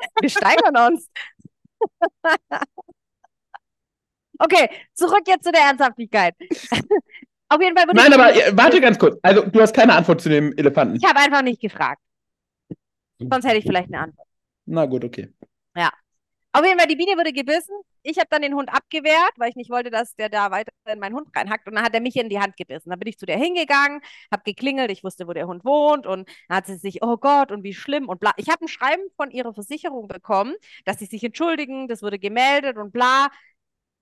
[0.22, 1.10] wir steigern uns.
[4.38, 6.34] okay, zurück jetzt zu der Ernsthaftigkeit.
[7.50, 9.18] Auf jeden Fall würde Nein, aber äh, warte ganz kurz.
[9.20, 10.96] Also, du hast keine Antwort zu dem Elefanten.
[10.96, 12.00] Ich habe einfach nicht gefragt.
[13.18, 14.28] Sonst hätte ich vielleicht eine Antwort.
[14.64, 15.30] Na gut, okay.
[15.76, 15.90] Ja.
[16.52, 17.74] Auf jeden Fall, die Biene wurde gebissen.
[18.02, 20.98] Ich habe dann den Hund abgewehrt, weil ich nicht wollte, dass der da weiter in
[20.98, 21.68] meinen Hund reinhackt.
[21.68, 22.90] Und dann hat er mich in die Hand gebissen.
[22.90, 24.00] Dann bin ich zu der hingegangen,
[24.32, 26.06] habe geklingelt, ich wusste, wo der Hund wohnt.
[26.06, 28.32] Und dann hat sie sich, oh Gott, und wie schlimm und bla.
[28.36, 32.76] Ich habe ein Schreiben von ihrer Versicherung bekommen, dass sie sich entschuldigen, das wurde gemeldet
[32.78, 33.28] und bla.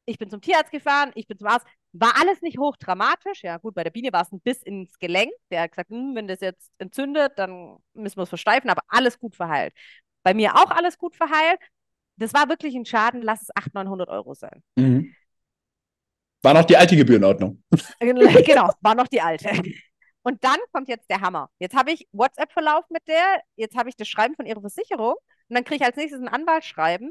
[0.07, 1.67] Ich bin zum Tierarzt gefahren, ich bin zum Arzt.
[1.93, 3.43] War alles nicht hochdramatisch.
[3.43, 5.33] Ja, gut, bei der Biene war es ein Biss ins Gelenk.
[5.51, 9.19] Der hat gesagt, hm, wenn das jetzt entzündet, dann müssen wir es versteifen, aber alles
[9.19, 9.75] gut verheilt.
[10.23, 11.61] Bei mir auch alles gut verheilt.
[12.19, 14.63] Das war wirklich ein Schaden, lass es 800, 900 Euro sein.
[14.77, 15.15] Mhm.
[16.43, 17.63] War noch die alte Gebührenordnung.
[18.01, 19.51] genau, war noch die alte.
[20.23, 21.51] Und dann kommt jetzt der Hammer.
[21.59, 25.15] Jetzt habe ich WhatsApp-Verlauf mit der, jetzt habe ich das Schreiben von ihrer Versicherung
[25.49, 27.11] und dann kriege ich als nächstes ein Anwaltsschreiben,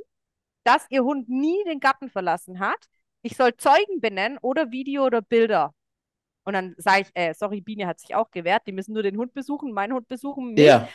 [0.63, 2.77] dass ihr Hund nie den Garten verlassen hat.
[3.21, 5.73] Ich soll Zeugen benennen oder Video oder Bilder.
[6.43, 9.17] Und dann sage ich, äh, sorry, Biene hat sich auch gewehrt, die müssen nur den
[9.17, 10.53] Hund besuchen, meinen Hund besuchen.
[10.53, 10.63] Mich.
[10.65, 10.87] Ja.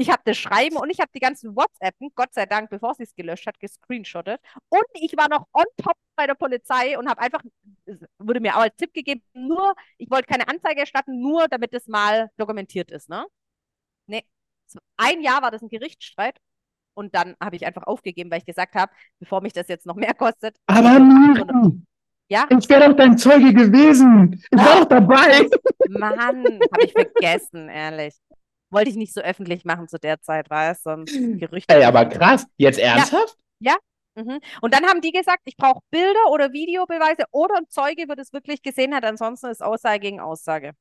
[0.00, 3.02] Ich habe das Schreiben und ich habe die ganzen WhatsAppen, Gott sei Dank, bevor sie
[3.02, 4.40] es gelöscht hat, gescreenshottet.
[4.70, 7.42] Und ich war noch on top bei der Polizei und habe einfach,
[8.18, 11.86] wurde mir auch als Tipp gegeben, nur, ich wollte keine Anzeige erstatten, nur damit es
[11.86, 13.26] mal dokumentiert ist, ne?
[14.06, 14.24] Nee.
[14.96, 16.38] Ein Jahr war das ein Gerichtsstreit
[16.94, 19.96] und dann habe ich einfach aufgegeben, weil ich gesagt habe, bevor mich das jetzt noch
[19.96, 20.56] mehr kostet.
[20.66, 21.86] Aber Miriam,
[22.30, 22.46] ja?
[22.48, 24.42] ich wäre doch dein Zeuge gewesen.
[24.50, 25.46] Ich war doch dabei.
[25.90, 26.18] Mann,
[26.72, 28.14] habe ich vergessen, ehrlich.
[28.70, 30.90] Wollte ich nicht so öffentlich machen zu der Zeit, weißt du?
[30.90, 31.74] Sonst Gerüchte.
[31.74, 32.46] Ey, aber krass.
[32.56, 33.36] Jetzt ernsthaft?
[33.58, 33.76] Ja.
[34.14, 34.40] Mhm.
[34.60, 38.32] Und dann haben die gesagt, ich brauche Bilder oder Videobeweise oder ein Zeuge, wird es
[38.32, 39.04] wirklich gesehen hat.
[39.04, 40.72] Ansonsten ist Aussage gegen Aussage.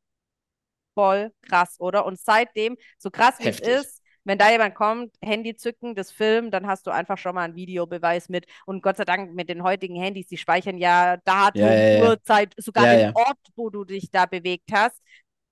[0.95, 2.05] Voll krass, oder?
[2.05, 6.51] Und seitdem, so krass wie es ist, wenn da jemand kommt, Handy zücken, das Film,
[6.51, 8.45] dann hast du einfach schon mal einen Videobeweis mit.
[8.65, 12.09] Und Gott sei Dank mit den heutigen Handys, die speichern ja Datum, Ja, ja, ja.
[12.09, 13.15] Uhrzeit, sogar Ja, den ja.
[13.15, 15.01] Ort, wo du dich da bewegt hast.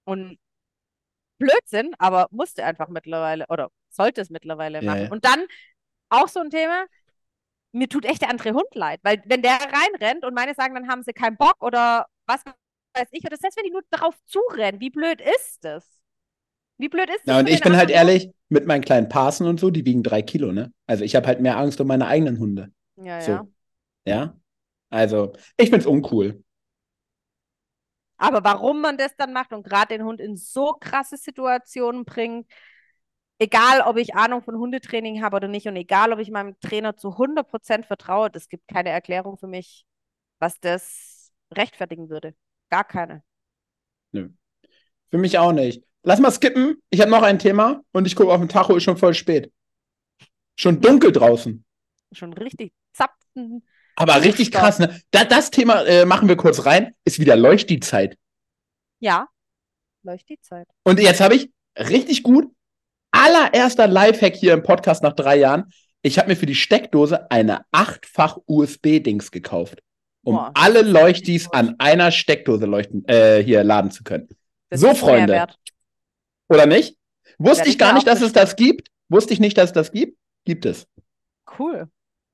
[0.03, 0.37] Und
[1.37, 5.03] Blödsinn, aber musste einfach mittlerweile oder sollte es mittlerweile machen.
[5.03, 5.09] ja.
[5.09, 5.45] Und dann
[6.09, 6.85] auch so ein Thema,
[7.73, 10.87] mir tut echt der andere Hund leid, weil wenn der reinrennt und meine sagen, dann
[10.89, 12.43] haben sie keinen Bock oder was
[12.95, 15.85] weiß ich, oder selbst wenn die nur darauf zurennen, wie blöd ist das?
[16.77, 17.35] Wie blöd ist das?
[17.35, 20.21] Ja, und ich bin halt ehrlich, mit meinen kleinen Parsen und so, die wiegen drei
[20.21, 20.71] Kilo, ne?
[20.85, 22.71] Also ich habe halt mehr Angst um meine eigenen Hunde.
[22.97, 23.07] Hund?
[23.07, 23.31] Ja, So.
[23.31, 23.47] ja.
[24.05, 24.37] Ja?
[24.89, 26.43] Also, ich find's uncool.
[28.17, 32.51] Aber warum man das dann macht und gerade den Hund in so krasse Situationen bringt,
[33.39, 36.97] egal ob ich Ahnung von Hundetraining habe oder nicht und egal ob ich meinem Trainer
[36.97, 39.85] zu 100% vertraue, das gibt keine Erklärung für mich,
[40.39, 42.35] was das rechtfertigen würde.
[42.69, 43.23] Gar keine.
[45.09, 45.83] Für mich auch nicht.
[46.03, 46.81] Lass mal skippen.
[46.89, 49.51] Ich habe noch ein Thema und ich gucke auf den Tacho, ist schon voll spät.
[50.55, 51.63] Schon dunkel draußen.
[52.11, 53.65] Schon richtig zapfen.
[53.97, 54.61] Aber richtig Stopp.
[54.61, 55.01] krass, ne?
[55.11, 56.93] Da, das Thema äh, machen wir kurz rein.
[57.03, 58.15] Ist wieder Leuchtdientzeit.
[58.99, 59.27] Ja,
[60.03, 60.67] läuft die Zeit.
[60.83, 62.47] Und jetzt habe ich richtig gut
[63.11, 65.71] allererster Lifehack hier im Podcast nach drei Jahren.
[66.03, 69.81] Ich habe mir für die Steckdose eine achtfach USB-Dings gekauft,
[70.23, 74.27] um Boah, alle Leuchtis an einer Steckdose leuchten, äh, hier laden zu können.
[74.69, 75.47] Das So, Freunde.
[76.49, 76.97] Oder nicht?
[77.39, 78.89] Wusste ich gar nicht, dass es das gibt.
[79.09, 80.17] Wusste ich nicht, dass es das gibt.
[80.45, 80.87] Gibt es.
[81.57, 81.89] Cool.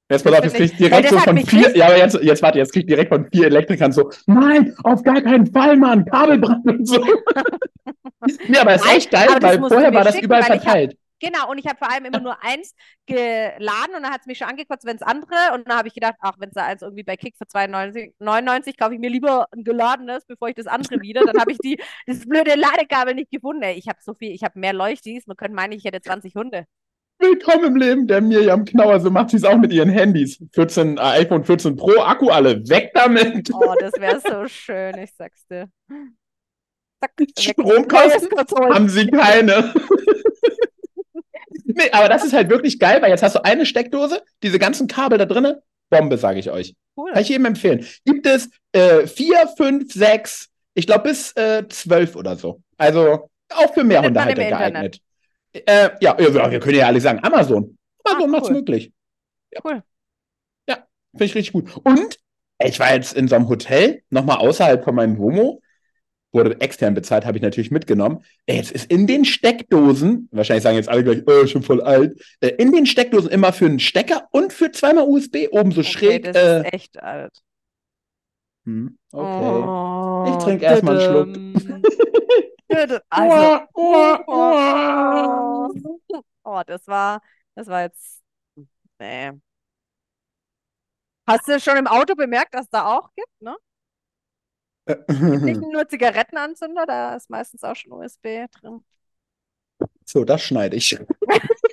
[0.09, 2.19] Jetzt pass auf, jetzt find krieg ich ich- direkt so von vier, ja, aber jetzt,
[2.21, 5.77] jetzt warte, jetzt krieg ich direkt von vier Elektrikern so, nein, auf gar keinen Fall,
[5.77, 7.03] Mann, Kabelbrand und so.
[8.47, 10.97] nee, aber es ist echt geil, weil vorher war das schicken, überall verteilt.
[11.23, 12.75] Genau, und ich habe vor allem immer nur eins
[13.05, 15.53] geladen und dann hat es mich schon angekotzt, wenn es andere.
[15.53, 18.13] Und dann habe ich gedacht, ach, wenn es da eins irgendwie bei Kick für 2,99
[18.19, 21.21] 99 kaufe ich mir lieber ein geladenes, bevor ich das andere wieder.
[21.25, 23.63] Dann habe ich die, das blöde Ladekabel nicht gefunden.
[23.63, 25.25] Ey, ich habe so viel, ich habe mehr Leuchtis.
[25.25, 26.65] Man könnte meinen, ich hätte 20 Hunde.
[27.23, 30.43] Willkommen im Leben der Mirjam Knauer, so macht sie es auch mit ihren Handys.
[30.51, 33.49] 14, äh, iPhone 14 Pro, Akku alle, weg damit.
[33.53, 35.69] Oh, das wäre so schön, ich sag's dir.
[36.99, 37.13] Zack.
[37.39, 38.29] Stromkosten
[38.73, 39.73] haben sie keine.
[41.63, 44.87] nee, aber das ist halt wirklich geil, weil jetzt hast du eine Steckdose, diese ganzen
[44.87, 45.55] Kabel da drinnen,
[45.89, 46.75] Bombe, sage ich euch.
[46.97, 47.13] Cool.
[47.13, 47.87] Kann ich jedem empfehlen.
[48.03, 52.61] Gibt es äh, vier, fünf, sechs, ich glaube bis äh, zwölf oder so.
[52.77, 54.99] Also auch für Findet Mehrhundehalter geeignet.
[55.53, 57.77] Äh, ja, ja, wir können ja alle sagen, Amazon.
[58.03, 58.55] Amazon Ah, macht's cool.
[58.55, 58.91] möglich.
[59.63, 59.83] Cool.
[61.15, 61.69] Finde ich richtig gut.
[61.85, 62.17] Und
[62.65, 65.61] ich war jetzt in so einem Hotel, nochmal außerhalb von meinem Womo,
[66.31, 68.23] wurde extern bezahlt, habe ich natürlich mitgenommen.
[68.47, 72.47] Jetzt ist in den Steckdosen, wahrscheinlich sagen jetzt alle gleich, äh, schon voll alt, äh,
[72.47, 76.23] in den Steckdosen immer für einen Stecker und für zweimal USB oben so Okay, schräg.
[76.33, 77.43] das Äh, ist echt alt.
[78.65, 79.63] hm, okay.
[79.67, 81.73] Oh, Ich trink erst mal einen Schluck.
[83.09, 85.69] Also, Oh, oh,
[86.43, 87.21] oh, das war,
[87.55, 88.21] das war jetzt,
[88.99, 89.31] nee.
[91.27, 93.55] Hast du schon im Auto bemerkt, dass es da auch gibt, ne?
[95.41, 95.71] Nicht oh.
[95.71, 98.83] nur Zigarettenanzünder, da ist meistens auch schon USB drin.
[100.05, 100.97] So, das schneide ich.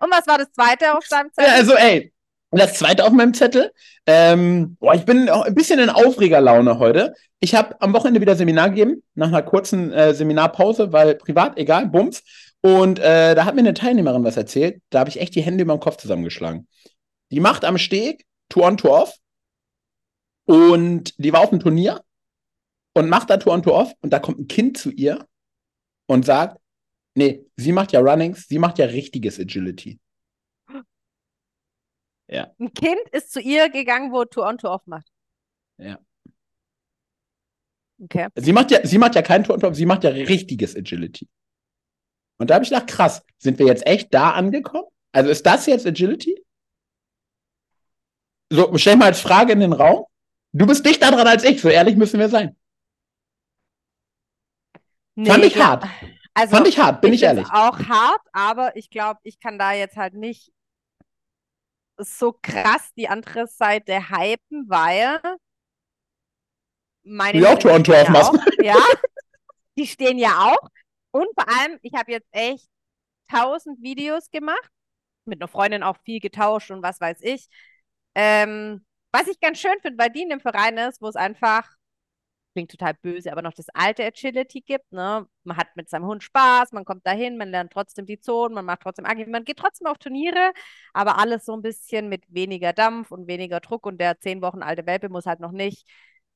[0.00, 1.54] Und was war das zweite auf deinem Ja, Zettel?
[1.54, 2.12] also, ey,
[2.58, 3.72] das zweite auf meinem Zettel.
[4.06, 7.14] Ähm, boah, ich bin auch ein bisschen in Aufregerlaune heute.
[7.38, 11.86] Ich habe am Wochenende wieder Seminar gegeben, nach einer kurzen äh, Seminarpause, weil privat, egal,
[11.88, 12.22] Bums.
[12.60, 14.82] Und äh, da hat mir eine Teilnehmerin was erzählt.
[14.90, 16.66] Da habe ich echt die Hände über dem Kopf zusammengeschlagen.
[17.30, 19.16] Die macht am Steg Tour on Tour off.
[20.44, 22.02] Und die war auf dem Turnier
[22.94, 23.92] und macht da Tour on Tour off.
[24.00, 25.24] Und da kommt ein Kind zu ihr
[26.06, 26.60] und sagt,
[27.14, 29.98] Nee, sie macht ja Runnings, sie macht ja richtiges Agility.
[32.30, 32.54] Ja.
[32.60, 35.10] Ein Kind ist zu ihr gegangen, wo Tour on Tour off macht.
[35.78, 35.98] Ja.
[38.02, 38.28] Okay.
[38.36, 41.28] Sie macht ja, sie macht ja kein Tour on Tour, sie macht ja richtiges Agility.
[42.38, 44.86] Und da habe ich gedacht, krass, sind wir jetzt echt da angekommen?
[45.12, 46.42] Also ist das jetzt Agility?
[48.52, 50.06] So, stell mal als Frage in den Raum.
[50.52, 52.56] Du bist dichter dran als ich, so ehrlich müssen wir sein.
[55.16, 55.86] Nee, Fand ich glaub- hart.
[56.32, 57.52] Also, Fand ich hart, bin ich, find's ehrlich.
[57.52, 60.52] auch hart, aber ich glaube, ich kann da jetzt halt nicht
[62.04, 65.20] so krass die andere Seite hypen, weil
[67.02, 68.14] meine Die auch stehen ja aufmachen.
[68.14, 68.76] auch, ja,
[69.78, 70.70] die stehen ja auch.
[71.12, 72.68] Und vor allem, ich habe jetzt echt
[73.30, 74.70] tausend Videos gemacht,
[75.26, 77.48] mit einer Freundin auch viel getauscht und was weiß ich.
[78.14, 81.68] Ähm, was ich ganz schön finde, weil die in dem Verein ist, wo es einfach
[82.52, 84.92] klingt total böse, aber noch das alte Agility gibt.
[84.92, 85.26] Ne?
[85.44, 88.64] Man hat mit seinem Hund Spaß, man kommt dahin, man lernt trotzdem die Zonen, man
[88.64, 90.52] macht trotzdem Agility, man geht trotzdem auf Turniere,
[90.92, 94.62] aber alles so ein bisschen mit weniger Dampf und weniger Druck und der zehn Wochen
[94.62, 95.88] alte Welpe muss halt noch nicht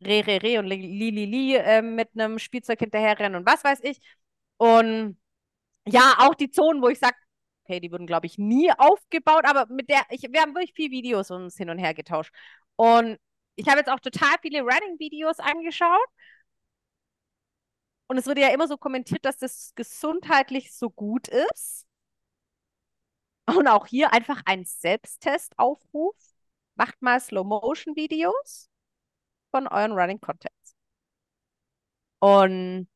[0.02, 3.64] re, re, re und li, li, li, li äh, mit einem Spielzeug hinterherrennen und was
[3.64, 4.00] weiß ich.
[4.56, 5.18] Und
[5.86, 7.16] ja, auch die Zonen, wo ich sage,
[7.64, 10.90] okay, die wurden, glaube ich, nie aufgebaut, aber mit der, ich, wir haben wirklich viel
[10.90, 12.32] Videos uns hin und her getauscht.
[12.76, 13.18] Und
[13.56, 16.06] ich habe jetzt auch total viele Running-Videos angeschaut.
[18.06, 21.86] Und es wurde ja immer so kommentiert, dass das gesundheitlich so gut ist.
[23.46, 26.16] Und auch hier einfach ein Selbsttest-Aufruf.
[26.76, 28.68] Macht mal Slow-Motion-Videos
[29.50, 30.74] von euren Running-Contents.
[32.20, 32.88] Und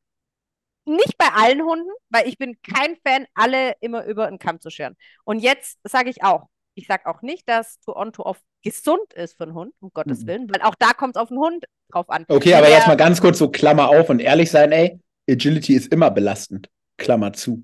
[0.85, 4.69] nicht bei allen Hunden, weil ich bin kein Fan, alle immer über den Kamm zu
[4.69, 4.97] scheren.
[5.23, 9.53] Und jetzt sage ich auch, ich sage auch nicht, dass To-On-To-Off gesund ist für einen
[9.53, 10.27] Hund, um Gottes Mhm.
[10.27, 12.25] Willen, weil auch da kommt es auf den Hund drauf an.
[12.27, 14.99] Okay, aber jetzt mal ganz kurz so Klammer auf und ehrlich sein, ey.
[15.29, 16.69] Agility ist immer belastend.
[16.97, 17.63] Klammer zu.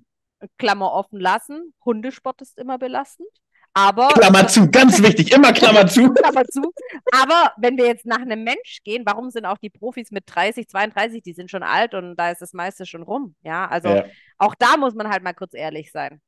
[0.60, 1.74] Klammer offen lassen.
[1.84, 3.28] Hundesport ist immer belastend.
[3.74, 6.10] Aber Klammer zu, ganz wichtig, immer Klammer zu.
[6.14, 6.62] Klammer zu.
[7.12, 10.70] Aber wenn wir jetzt nach einem Mensch gehen, warum sind auch die Profis mit 30,
[10.70, 13.36] 32, die sind schon alt und da ist das meiste schon rum.
[13.42, 14.06] Ja, also Ja.
[14.38, 16.22] auch da muss man halt mal kurz ehrlich sein.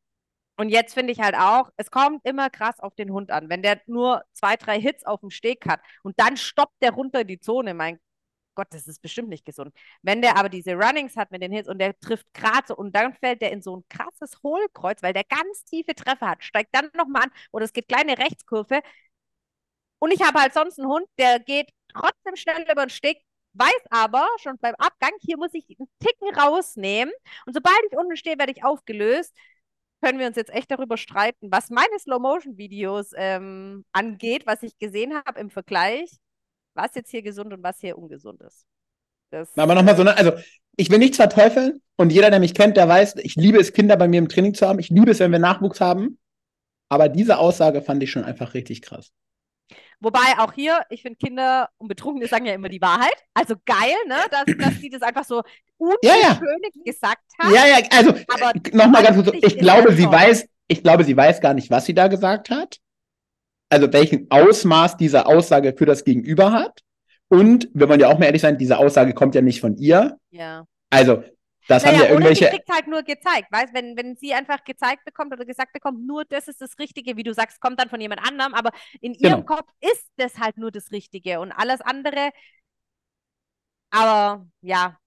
[0.58, 3.50] Und jetzt finde ich halt auch, es kommt immer krass auf den Hund an.
[3.50, 7.24] Wenn der nur zwei, drei Hits auf dem Steg hat und dann stoppt der runter
[7.24, 8.00] die Zone, mein
[8.56, 9.74] Gott, das ist bestimmt nicht gesund.
[10.02, 12.96] Wenn der aber diese Runnings hat mit den Hits und der trifft gerade so und
[12.96, 16.74] dann fällt der in so ein krasses Hohlkreuz, weil der ganz tiefe Treffer hat, steigt
[16.76, 18.82] dann nochmal an oder es geht kleine Rechtskurve.
[20.00, 23.18] Und ich habe halt sonst einen Hund, der geht trotzdem schnell über den Steg,
[23.54, 27.14] weiß aber schon beim Abgang, hier muss ich einen Ticken rausnehmen.
[27.46, 29.36] Und sobald ich unten stehe, werde ich aufgelöst.
[30.02, 35.14] Können wir uns jetzt echt darüber streiten, was meine Slow-Motion-Videos ähm, angeht, was ich gesehen
[35.16, 36.12] habe im Vergleich,
[36.76, 38.66] was jetzt hier gesund und was hier ungesund ist.
[39.32, 40.34] Das, Aber nochmal so, ne, also
[40.78, 43.98] ich will nichts verteufeln und jeder, der mich kennt, der weiß, ich liebe es, Kinder
[43.98, 44.80] bei mir im Training zu haben.
[44.80, 46.20] Ich liebe es, wenn wir Nachwuchs haben.
[46.90, 49.12] Aber diese Aussage fand ich schon einfach richtig krass.
[50.00, 53.16] Wobei auch hier, ich finde Kinder und Betrunkene sagen ja immer die Wahrheit.
[53.34, 55.42] Also geil, ne, dass, dass die das einfach so
[56.04, 56.32] Ja, ja.
[56.34, 57.54] unbeschönigt gesagt haben.
[57.54, 61.42] Ja, ja, also Aber nochmal ganz kurz, ich glaube, sie weiß, ich glaube, sie weiß
[61.42, 62.78] gar nicht, was sie da gesagt hat.
[63.70, 66.82] Also welchen Ausmaß diese Aussage für das Gegenüber hat.
[67.30, 70.18] Und wir wollen ja auch mal ehrlich sein, diese Aussage kommt ja nicht von ihr.
[70.30, 70.66] Ja.
[70.90, 71.24] Also,
[71.68, 72.48] das haben Naja, ja oder sie irgendwelche.
[72.48, 76.26] kriegt halt nur gezeigt, weißt, wenn, wenn sie einfach gezeigt bekommt oder gesagt bekommt, nur
[76.26, 79.44] das ist das Richtige, wie du sagst, kommt dann von jemand anderem, aber in ihrem
[79.44, 79.46] Genau.
[79.46, 82.32] Kopf ist das halt nur das Richtige und alles andere,
[83.92, 85.00] aber ja,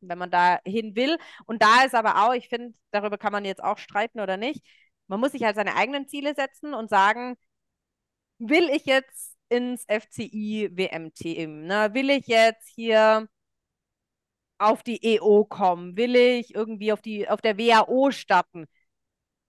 [0.00, 1.16] wenn man da hin will
[1.46, 4.64] und da ist aber auch, ich finde, darüber kann man jetzt auch streiten oder nicht,
[5.06, 7.36] man muss sich halt seine eigenen Ziele setzen und sagen,
[8.38, 11.90] will ich jetzt ins FCI WM-Team, ne?
[11.94, 13.28] Will ich jetzt hier
[14.62, 15.96] auf die EO kommen?
[15.96, 18.66] Will ich irgendwie auf die, auf der WAO starten?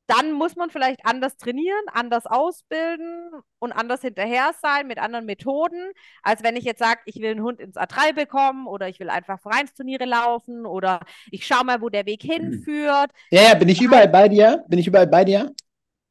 [0.08, 5.92] Dann muss man vielleicht anders trainieren, anders ausbilden und anders hinterher sein mit anderen Methoden,
[6.24, 9.10] als wenn ich jetzt sage, ich will einen Hund ins A3 bekommen oder ich will
[9.10, 11.00] einfach Vereinsturniere laufen oder
[11.32, 13.12] ich schaue mal, wo der Weg hinführt.
[13.32, 14.66] Ja, ja, bin ich überall bei dir?
[14.68, 15.54] Bin ich überall bei dir?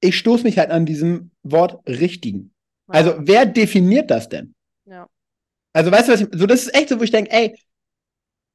[0.00, 2.54] Ich stoße mich halt an diesem Wort richtigen.
[2.88, 4.54] Also, wer definiert das denn?
[4.86, 5.06] Ja.
[5.74, 7.56] Also, weißt du, was ich, so, das ist echt so, wo ich denke, ey,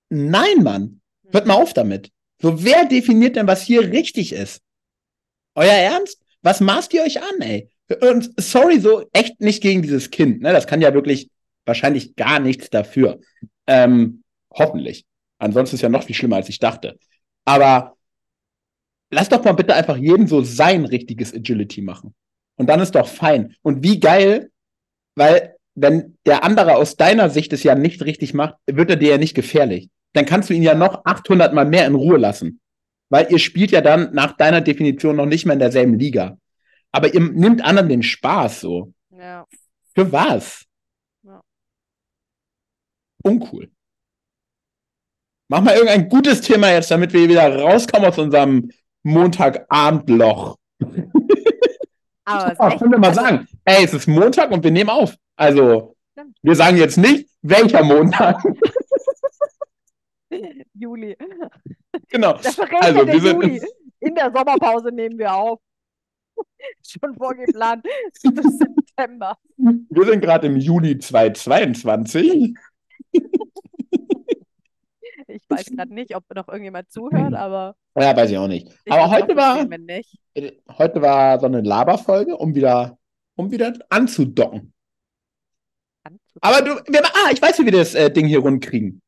[0.10, 1.02] nein, Mann,
[1.32, 2.12] hört mal auf damit.
[2.42, 4.62] So, wer definiert denn, was hier richtig ist?
[5.56, 6.22] Euer Ernst?
[6.42, 7.70] Was maßt ihr euch an, ey?
[8.02, 10.52] Und sorry, so echt nicht gegen dieses Kind, ne?
[10.52, 11.30] Das kann ja wirklich
[11.66, 13.20] wahrscheinlich gar nichts dafür.
[13.66, 15.06] Ähm, hoffentlich.
[15.40, 16.98] Ansonsten ist ja noch viel schlimmer, als ich dachte.
[17.46, 17.96] Aber
[19.10, 22.14] lass doch mal bitte einfach jeden so sein richtiges Agility machen.
[22.56, 23.56] Und dann ist doch fein.
[23.62, 24.52] Und wie geil,
[25.16, 29.12] weil wenn der andere aus deiner Sicht es ja nicht richtig macht, wird er dir
[29.12, 29.90] ja nicht gefährlich.
[30.18, 32.60] Dann kannst du ihn ja noch 800 mal mehr in Ruhe lassen.
[33.10, 36.38] weil ihr spielt ja dann nach deiner Definition noch nicht mehr in derselben Liga.
[36.92, 38.92] Aber ihr nimmt anderen den Spaß so.
[39.12, 39.46] Ja.
[39.96, 40.66] Für was?
[41.24, 41.42] Ja.
[43.24, 43.72] Uncool.
[45.50, 48.72] Mach mal irgendein gutes Thema jetzt, damit wir wieder rauskommen aus unserem
[49.04, 50.58] Montagabendloch.
[52.26, 54.90] Aber ist echt, können wir mal also, sagen, ey, es ist Montag und wir nehmen
[54.90, 55.16] auf.
[55.38, 55.96] Also,
[56.42, 58.44] wir sagen jetzt nicht, welcher Montag.
[60.74, 61.16] Juli.
[62.10, 62.34] genau.
[62.34, 63.62] Also, wir sind- Juli.
[64.00, 65.60] In der Sommerpause nehmen wir auf.
[66.88, 67.84] Schon vorgeplant
[68.24, 69.36] bis September.
[69.58, 72.54] Wir sind gerade im Juli 2022.
[75.30, 78.68] Ich weiß gerade nicht, ob noch irgendjemand zuhört, aber Ja, weiß ich auch nicht.
[78.86, 80.18] ich Aber heute war, nicht.
[80.78, 82.98] heute war so eine Laberfolge, um wieder,
[83.36, 84.74] um wieder anzudocken.
[86.42, 89.02] Aber du, wir, ah, ich weiß, wie wir das äh, Ding hier rund kriegen.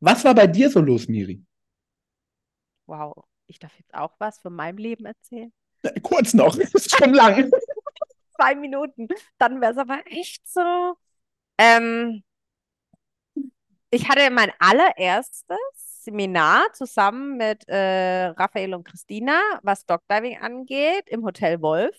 [0.00, 1.42] Was war bei dir so los, Miri?
[2.86, 5.52] Wow, ich darf jetzt auch was von meinem Leben erzählen.
[5.82, 7.50] Äh, Kurz noch, ist schon lang.
[8.36, 10.94] Zwei Minuten, dann wäre es aber echt so.
[11.58, 12.22] Ähm,
[13.90, 15.58] ich hatte mein allererstes
[16.04, 21.96] Seminar zusammen mit äh, Raphael und Christina, was Dogdiving angeht, im Hotel Wolf.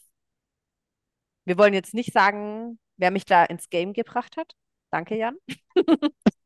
[1.45, 4.53] Wir wollen jetzt nicht sagen, wer mich da ins Game gebracht hat.
[4.91, 5.37] Danke, Jan.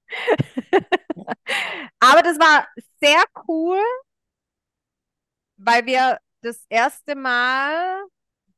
[1.99, 2.67] Aber das war
[3.01, 3.79] sehr cool,
[5.57, 8.03] weil wir das erste Mal,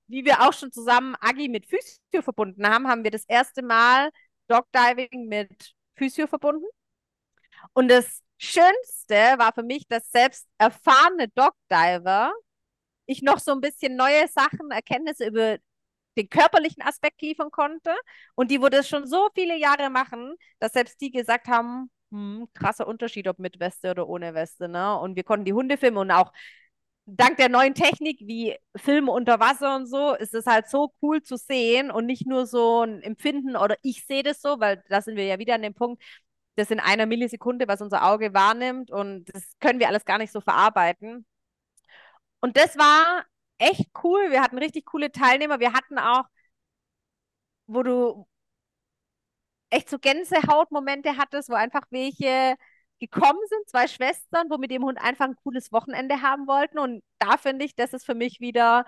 [0.08, 4.10] wie wir auch schon zusammen Agi mit Physio verbunden haben, haben wir das erste Mal
[4.48, 6.66] Dogdiving mit Physio verbunden.
[7.74, 12.34] Und das Schönste war für mich, dass selbst erfahrene Dogdiver
[13.08, 15.58] ich noch so ein bisschen neue Sachen, Erkenntnisse über
[16.18, 17.96] den körperlichen Aspekt liefern konnte.
[18.36, 22.48] Und die, wo das schon so viele Jahre machen, dass selbst die gesagt haben, hm,
[22.54, 24.68] krasser Unterschied, ob mit Weste oder ohne Weste.
[24.70, 24.98] Ne?
[25.00, 26.32] Und wir konnten die Hunde filmen und auch
[27.06, 31.22] dank der neuen Technik wie Filme unter Wasser und so, ist es halt so cool
[31.22, 35.02] zu sehen und nicht nur so ein Empfinden oder ich sehe das so, weil da
[35.02, 36.02] sind wir ja wieder an dem Punkt,
[36.56, 40.32] das in einer Millisekunde, was unser Auge wahrnimmt und das können wir alles gar nicht
[40.32, 41.26] so verarbeiten.
[42.40, 43.26] Und das war
[43.58, 44.32] echt cool.
[44.32, 45.60] Wir hatten richtig coole Teilnehmer.
[45.60, 46.26] Wir hatten auch,
[47.68, 48.26] wo du
[49.70, 52.56] echt so Gänsehautmomente hattest, wo einfach welche
[53.00, 56.80] gekommen sind, zwei Schwestern, wo mit dem Hund einfach ein cooles Wochenende haben wollten.
[56.80, 58.86] Und da finde ich, das ist für mich wieder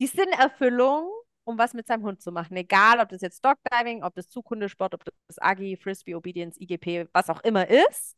[0.00, 1.10] die Sinnerfüllung,
[1.44, 2.56] um was mit seinem Hund zu machen.
[2.56, 7.30] Egal, ob das jetzt Dogdiving, ob das Zukunftssport, ob das Agi, Frisbee, Obedience, IGP, was
[7.30, 8.16] auch immer ist.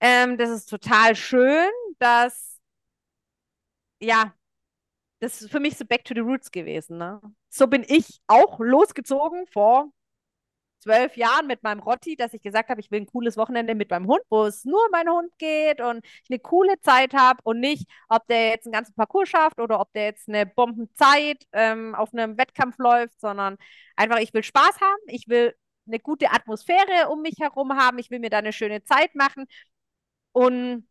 [0.00, 2.60] Ähm, das ist total schön, dass,
[4.00, 4.34] ja,
[5.20, 6.98] das ist für mich so back to the roots gewesen.
[6.98, 7.20] Ne?
[7.48, 9.92] So bin ich auch losgezogen vor
[10.80, 13.90] zwölf Jahren mit meinem Rotti, dass ich gesagt habe, ich will ein cooles Wochenende mit
[13.90, 17.38] meinem Hund, wo es nur um meinen Hund geht und ich eine coole Zeit habe
[17.44, 21.44] und nicht, ob der jetzt einen ganzen Parcours schafft oder ob der jetzt eine Bombenzeit
[21.52, 23.56] ähm, auf einem Wettkampf läuft, sondern
[23.96, 25.54] einfach, ich will Spaß haben, ich will
[25.86, 29.46] eine gute Atmosphäre um mich herum haben, ich will mir da eine schöne Zeit machen
[30.32, 30.88] und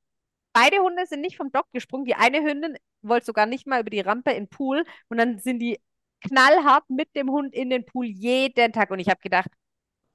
[0.53, 2.05] beide Hunde sind nicht vom Dock gesprungen.
[2.05, 5.39] Die eine Hündin wollte sogar nicht mal über die Rampe in den Pool und dann
[5.39, 5.79] sind die
[6.21, 9.49] knallhart mit dem Hund in den Pool jeden Tag und ich habe gedacht,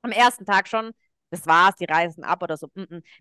[0.02, 0.92] am ersten Tag schon,
[1.30, 2.68] das war's, die reisen ab oder so.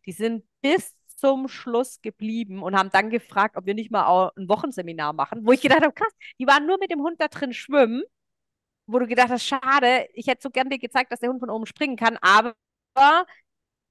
[0.06, 4.32] Die sind bis zum Schluss geblieben und haben dann gefragt, ob wir nicht mal auch
[4.36, 7.28] ein Wochenseminar machen, wo ich gedacht habe, krass, die waren nur mit dem Hund da
[7.30, 8.04] drin schwimmen,
[8.88, 11.50] wo du gedacht hast, schade, ich hätte so gern dir gezeigt, dass der Hund von
[11.50, 12.56] oben springen kann, aber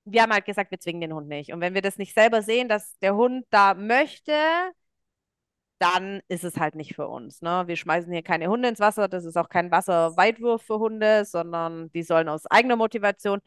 [0.04, 1.52] wir haben halt gesagt, wir zwingen den Hund nicht.
[1.52, 4.32] Und wenn wir das nicht selber sehen, dass der Hund da möchte,
[5.82, 7.42] dann ist es halt nicht für uns.
[7.42, 7.64] Ne?
[7.66, 9.08] Wir schmeißen hier keine Hunde ins Wasser.
[9.08, 13.40] Das ist auch kein Wasserweitwurf für Hunde, sondern die sollen aus eigener Motivation.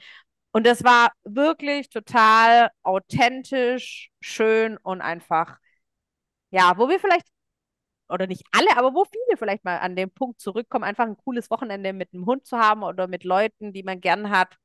[0.52, 5.58] Und das war wirklich total authentisch, schön und einfach,
[6.52, 7.28] ja, wo wir vielleicht,
[8.10, 11.50] oder nicht alle, aber wo viele vielleicht mal an den Punkt zurückkommen, einfach ein cooles
[11.52, 14.58] Wochenende mit einem Hund zu haben oder mit Leuten, die man gern hat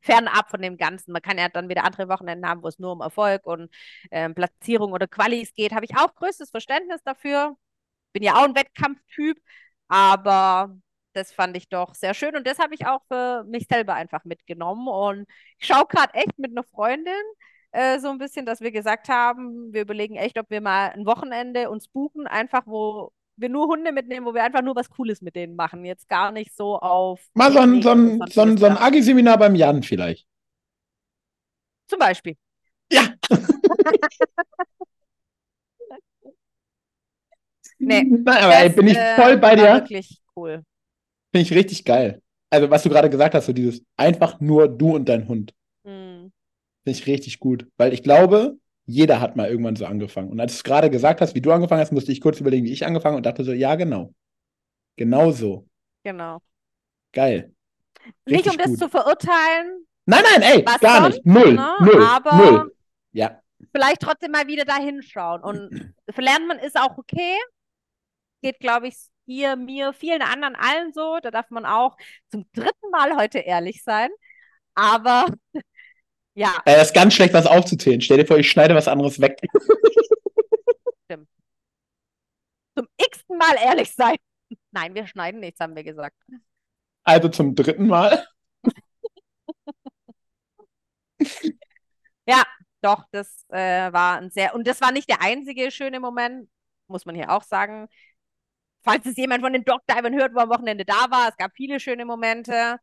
[0.00, 1.12] fernab von dem Ganzen.
[1.12, 3.70] Man kann ja dann wieder andere Wochenenden haben, wo es nur um Erfolg und
[4.10, 5.72] ähm, Platzierung oder Qualis geht.
[5.72, 7.56] Habe ich auch größtes Verständnis dafür.
[8.12, 9.38] Bin ja auch ein Wettkampftyp,
[9.88, 10.76] aber
[11.12, 14.24] das fand ich doch sehr schön und das habe ich auch für mich selber einfach
[14.24, 14.88] mitgenommen.
[14.88, 15.26] Und
[15.58, 17.14] ich schaue gerade echt mit einer Freundin
[17.72, 21.06] äh, so ein bisschen, dass wir gesagt haben, wir überlegen echt, ob wir mal ein
[21.06, 25.22] Wochenende uns buchen, einfach wo wir nur Hunde mitnehmen, wo wir einfach nur was Cooles
[25.22, 25.84] mit denen machen.
[25.84, 27.20] Jetzt gar nicht so auf.
[27.34, 28.76] Mal so ein, so ein, so ein, so ein.
[28.76, 30.26] Agi-Seminar beim Jan vielleicht.
[31.86, 32.36] Zum Beispiel.
[32.92, 33.14] Ja.
[37.82, 39.62] Nee, Nein, aber Das, bin ich äh, voll bei dir.
[39.72, 40.62] wirklich cool.
[41.32, 42.20] Finde ich richtig geil.
[42.50, 45.54] Also, was du gerade gesagt hast, so dieses einfach nur du und dein Hund.
[45.84, 46.30] Hm.
[46.84, 47.66] Finde ich richtig gut.
[47.78, 48.58] Weil ich glaube,
[48.90, 50.30] Jeder hat mal irgendwann so angefangen.
[50.30, 52.66] Und als du es gerade gesagt hast, wie du angefangen hast, musste ich kurz überlegen,
[52.66, 54.12] wie ich angefangen und dachte so, ja, genau.
[54.96, 55.66] Genau so.
[56.02, 56.40] Genau.
[57.12, 57.54] Geil.
[58.26, 58.78] Nicht Richtig um das gut.
[58.78, 61.26] zu verurteilen, Nein, nein, ey, gar sonst, nicht.
[61.26, 61.70] Null, ne?
[61.80, 62.76] null, Aber- null.
[63.12, 63.40] Ja,
[63.72, 65.42] vielleicht trotzdem mal wieder da hinschauen.
[65.42, 67.36] Und lernen man ist auch okay.
[68.42, 71.18] Geht, glaube ich, hier, mir, vielen anderen allen so.
[71.22, 71.96] Da darf man auch
[72.30, 74.08] zum dritten Mal heute ehrlich sein.
[74.74, 75.26] Aber
[76.40, 78.00] ja, äh, das ist ganz schlecht, was aufzuzählen.
[78.00, 79.38] Stell dir vor, ich schneide was anderes weg.
[82.74, 84.16] zum x-ten Mal ehrlich sein.
[84.70, 86.16] Nein, wir schneiden nichts, haben wir gesagt.
[87.04, 88.26] Also zum dritten Mal.
[92.26, 92.44] Ja,
[92.80, 96.48] doch, das äh, war ein sehr, und das war nicht der einzige schöne Moment,
[96.86, 97.88] muss man hier auch sagen.
[98.82, 101.80] Falls es jemand von den Dogdivern hört, wo am Wochenende da war, es gab viele
[101.80, 102.78] schöne Momente.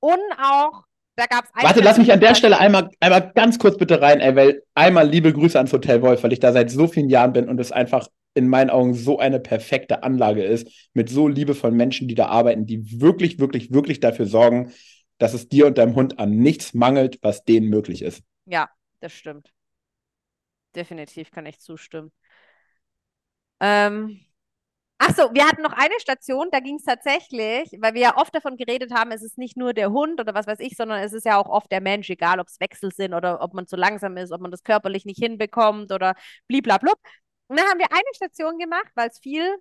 [0.00, 0.84] Und auch,
[1.18, 4.20] da gab es Warte, lass mich an der Stelle einmal, einmal ganz kurz bitte rein,
[4.20, 7.32] ey, weil einmal liebe Grüße ans Hotel Wolf, weil ich da seit so vielen Jahren
[7.32, 11.76] bin und es einfach in meinen Augen so eine perfekte Anlage ist, mit so liebevollen
[11.76, 14.72] Menschen, die da arbeiten, die wirklich, wirklich, wirklich dafür sorgen,
[15.18, 18.22] dass es dir und deinem Hund an nichts mangelt, was denen möglich ist.
[18.46, 19.52] Ja, das stimmt.
[20.76, 22.12] Definitiv kann ich zustimmen.
[23.58, 24.20] Ähm,
[24.98, 28.34] ach so, wir hatten noch eine Station, da ging es tatsächlich, weil wir ja oft
[28.34, 31.12] davon geredet haben, es ist nicht nur der Hund oder was weiß ich, sondern es
[31.12, 33.76] ist ja auch oft der Mensch, egal ob es Wechsel sind oder ob man zu
[33.76, 36.14] langsam ist, ob man das körperlich nicht hinbekommt oder
[36.48, 36.98] bliblablub.
[37.48, 39.56] Und dann haben wir eine Station gemacht, weil es viel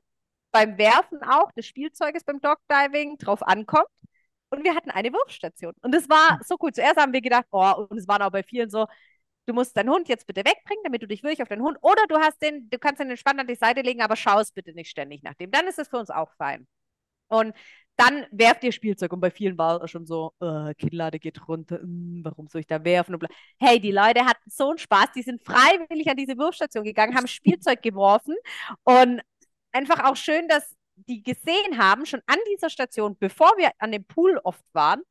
[0.52, 3.88] beim Werfen auch des Spielzeuges beim Dogdiving drauf ankommt.
[4.50, 5.74] Und wir hatten eine Wurfstation.
[5.82, 6.72] Und das war so cool.
[6.74, 8.88] Zuerst haben wir gedacht, oh, und es waren auch bei vielen so,
[9.48, 12.04] du musst deinen Hund jetzt bitte wegbringen, damit du dich wirklich auf deinen Hund, oder
[12.08, 14.90] du hast den, du kannst den entspannt an die Seite legen, aber schaust bitte nicht
[14.90, 15.52] ständig nach dem.
[15.52, 16.68] Dann ist es für uns auch fein.
[17.30, 17.56] Und
[17.98, 19.12] dann werft ihr Spielzeug.
[19.12, 22.68] Und bei vielen war es schon so, äh, Kinnlade geht runter, mm, warum soll ich
[22.68, 23.18] da werfen?
[23.60, 27.28] Hey, die Leute hatten so einen Spaß, die sind freiwillig an diese Wurfstation gegangen, haben
[27.28, 28.36] Spielzeug geworfen
[28.84, 29.22] und
[29.72, 34.06] einfach auch schön, dass die gesehen haben, schon an dieser Station, bevor wir an dem
[34.06, 35.02] Pool oft waren,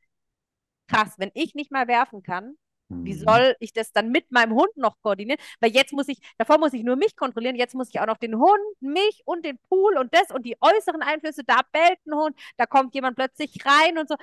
[0.88, 2.56] krass, wenn ich nicht mal werfen kann,
[3.02, 3.24] wie Mhm.
[3.26, 5.40] soll ich das dann mit meinem Hund noch koordinieren?
[5.60, 8.16] Weil jetzt muss ich, davor muss ich nur mich kontrollieren, jetzt muss ich auch noch
[8.18, 12.14] den Hund, mich und den Pool und das und die äußeren Einflüsse, da bellt ein
[12.14, 14.16] Hund, da kommt jemand plötzlich rein und so.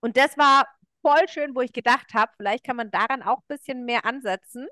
[0.00, 0.68] Und das war
[1.02, 4.66] voll schön, wo ich gedacht habe, vielleicht kann man daran auch ein bisschen mehr ansetzen,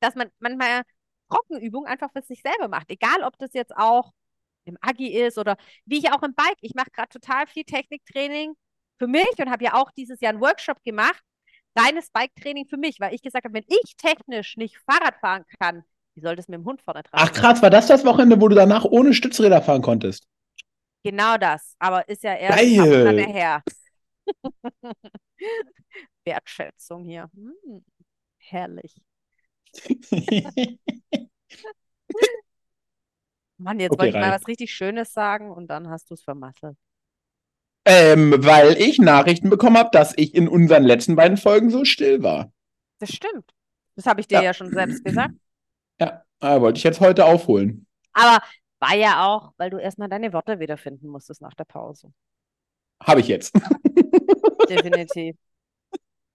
[0.00, 0.82] dass man manchmal
[1.30, 2.90] Trockenübungen einfach für sich selber macht.
[2.90, 4.12] Egal, ob das jetzt auch
[4.64, 6.58] im Agi ist oder wie ich auch im Bike.
[6.60, 8.54] Ich mache gerade total viel Techniktraining
[8.98, 11.22] für mich und habe ja auch dieses Jahr einen Workshop gemacht.
[11.76, 15.84] Reines Bike-Training für mich, weil ich gesagt habe, wenn ich technisch nicht Fahrrad fahren kann,
[16.14, 18.48] wie soll das mit dem Hund vorne dran Ach krass, war das das Wochenende, wo
[18.48, 20.26] du danach ohne Stützräder fahren konntest?
[21.04, 21.76] Genau das.
[21.78, 23.26] Aber ist ja erst Geil.
[23.26, 23.62] her.
[26.24, 27.30] Wertschätzung hier.
[27.34, 27.84] Hm,
[28.38, 28.94] herrlich.
[33.58, 34.40] Mann, jetzt Okay, wollte ich mal Ralf.
[34.42, 36.76] was richtig Schönes sagen und dann hast du es vermasselt.
[37.86, 42.22] Ähm, weil ich Nachrichten bekommen habe, dass ich in unseren letzten beiden Folgen so still
[42.22, 42.52] war.
[42.98, 43.50] Das stimmt.
[43.94, 44.42] Das habe ich dir Ja.
[44.42, 45.34] ja schon selbst gesagt.
[46.00, 47.86] Ja, äh, wollte ich jetzt heute aufholen.
[48.12, 48.42] Aber
[48.80, 52.12] war ja auch, weil du erstmal deine Worte wiederfinden musstest nach der Pause.
[53.02, 53.54] Habe ich jetzt.
[54.68, 55.36] Definitiv.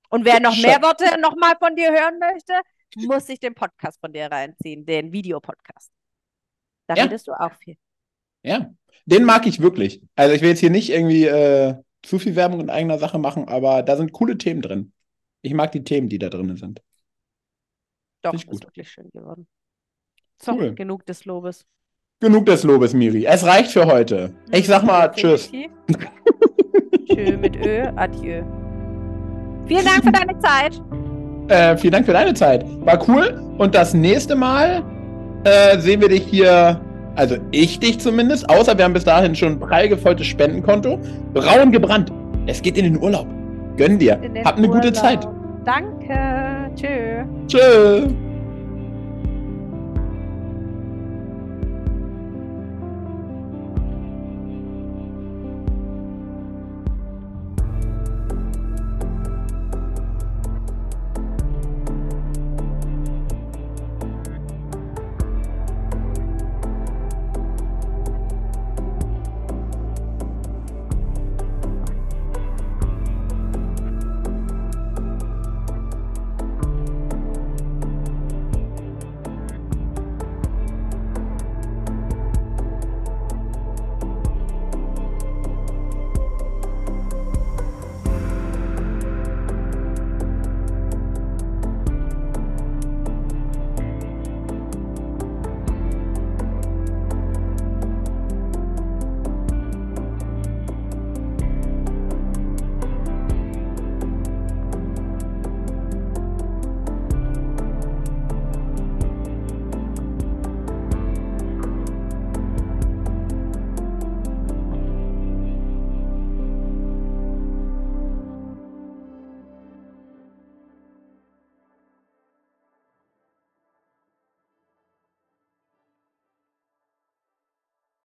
[0.10, 2.54] Und wer noch mehr Worte nochmal von dir hören möchte,
[3.08, 5.92] muss sich den Podcast von dir reinziehen, den Videopodcast.
[6.88, 7.04] Da Ja.
[7.04, 7.78] redest du auch viel.
[8.44, 8.72] Ja,
[9.06, 10.02] den mag ich wirklich.
[10.16, 13.48] Also ich will jetzt hier nicht irgendwie äh, zu viel Werbung in eigener Sache machen,
[13.48, 14.92] aber da sind coole Themen drin.
[15.42, 16.82] Ich mag die Themen, die da drin sind.
[18.24, 19.48] Doch, ist wirklich schön geworden.
[20.42, 20.74] So, Cool.
[20.76, 21.66] genug des Lobes.
[22.20, 23.26] Genug des Lobes, Miri.
[23.26, 24.36] Es reicht für heute.
[24.52, 25.52] Ich sag mal Tschüss.
[25.52, 28.44] Tschö mit Ö, adieu.
[29.68, 30.82] Vielen Dank für deine Zeit.
[31.50, 32.64] Äh, vielen Dank für deine Zeit.
[32.86, 33.56] War cool.
[33.58, 34.84] Und das nächste Mal
[35.44, 36.80] äh, sehen wir dich hier,
[37.16, 39.90] also ich dich zumindest, außer wir haben bis dahin schon ein prall
[40.20, 41.00] Spendenkonto.
[41.34, 42.12] Braun gebrannt.
[42.48, 43.28] Es geht in den Urlaub.
[43.78, 44.20] Gönn dir.
[44.46, 44.96] Habt eine gute Urlaub.
[44.96, 45.28] Zeit.
[45.66, 46.72] Danke.
[46.76, 47.24] Tschö.
[47.48, 48.31] Tschüss.